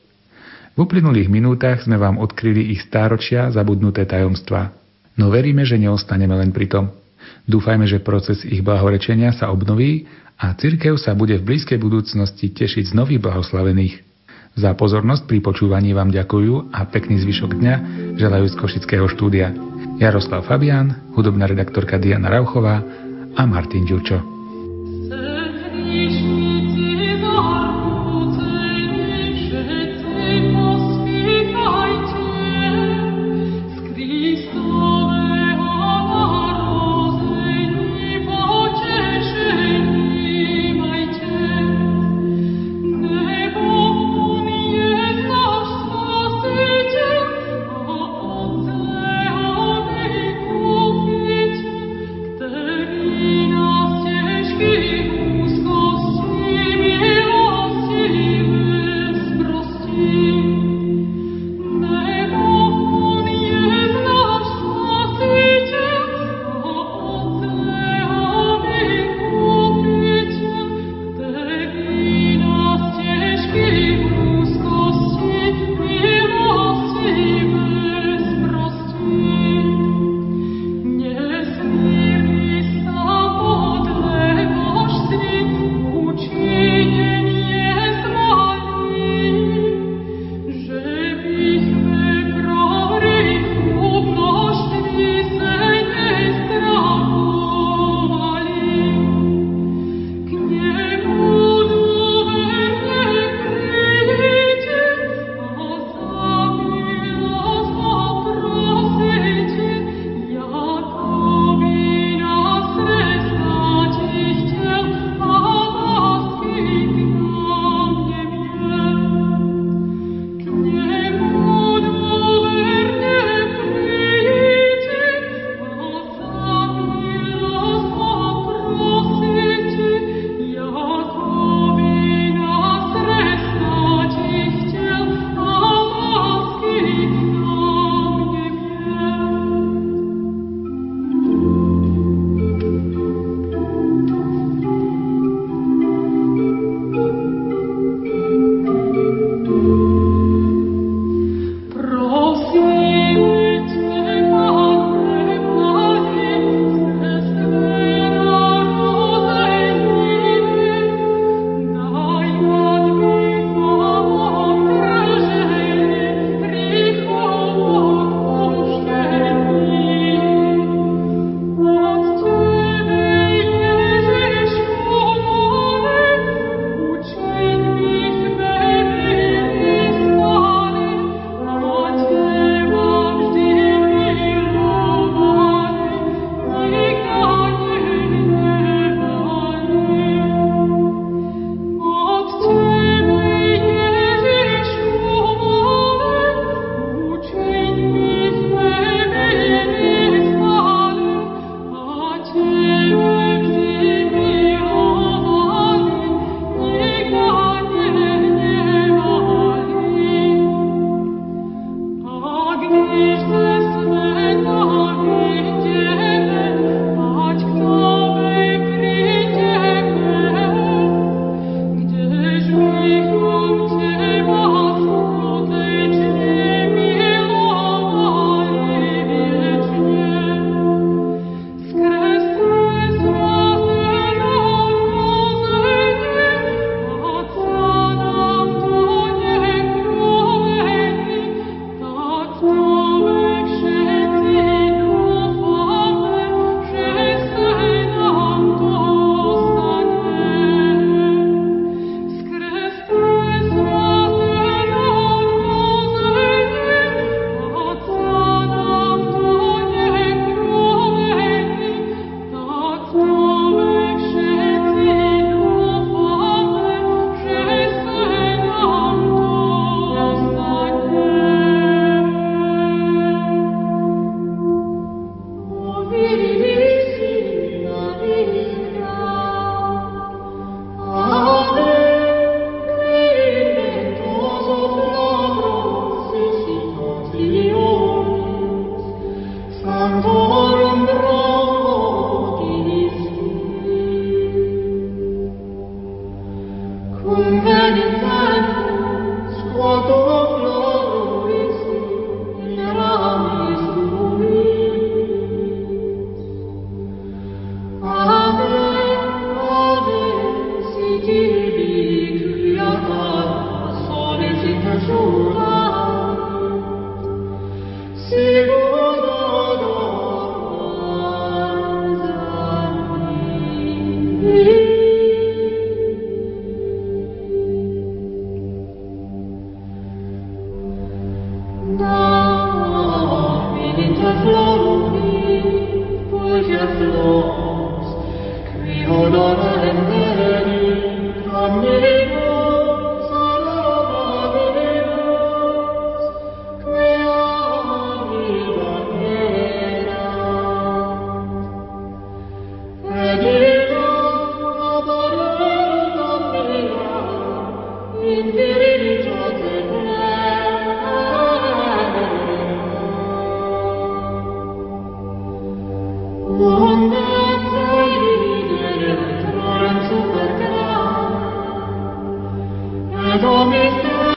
V 0.76 0.84
uplynulých 0.84 1.32
minútach 1.32 1.80
sme 1.80 1.96
vám 1.96 2.20
odkryli 2.20 2.76
ich 2.76 2.84
stáročia 2.84 3.48
zabudnuté 3.48 4.04
tajomstvá. 4.04 4.76
No 5.16 5.32
veríme, 5.32 5.64
že 5.64 5.80
neostaneme 5.80 6.36
len 6.36 6.52
pri 6.52 6.68
tom. 6.68 6.92
Dúfajme, 7.48 7.88
že 7.88 8.04
proces 8.04 8.44
ich 8.44 8.60
blahorečenia 8.60 9.32
sa 9.32 9.48
obnoví 9.48 10.04
a 10.36 10.52
cirkev 10.52 11.00
sa 11.00 11.16
bude 11.16 11.40
v 11.40 11.48
blízkej 11.48 11.80
budúcnosti 11.80 12.52
tešiť 12.52 12.92
z 12.92 12.96
nových 12.96 13.24
blahoslavených. 13.24 14.04
Za 14.56 14.76
pozornosť 14.76 15.24
pri 15.24 15.40
počúvaní 15.40 15.96
vám 15.96 16.12
ďakujú 16.12 16.68
a 16.72 16.84
pekný 16.92 17.24
zvyšok 17.24 17.56
dňa 17.56 17.74
želajú 18.20 18.44
z 18.52 18.54
Košického 18.60 19.08
štúdia. 19.08 19.56
Jaroslav 19.96 20.44
Fabián, 20.44 21.08
hudobná 21.16 21.48
redaktorka 21.48 21.96
Diana 21.96 22.28
Rauchová 22.28 22.84
a 23.32 23.42
Martin 23.48 23.88
Ďurčo. 23.88 24.20
Který 25.08 26.45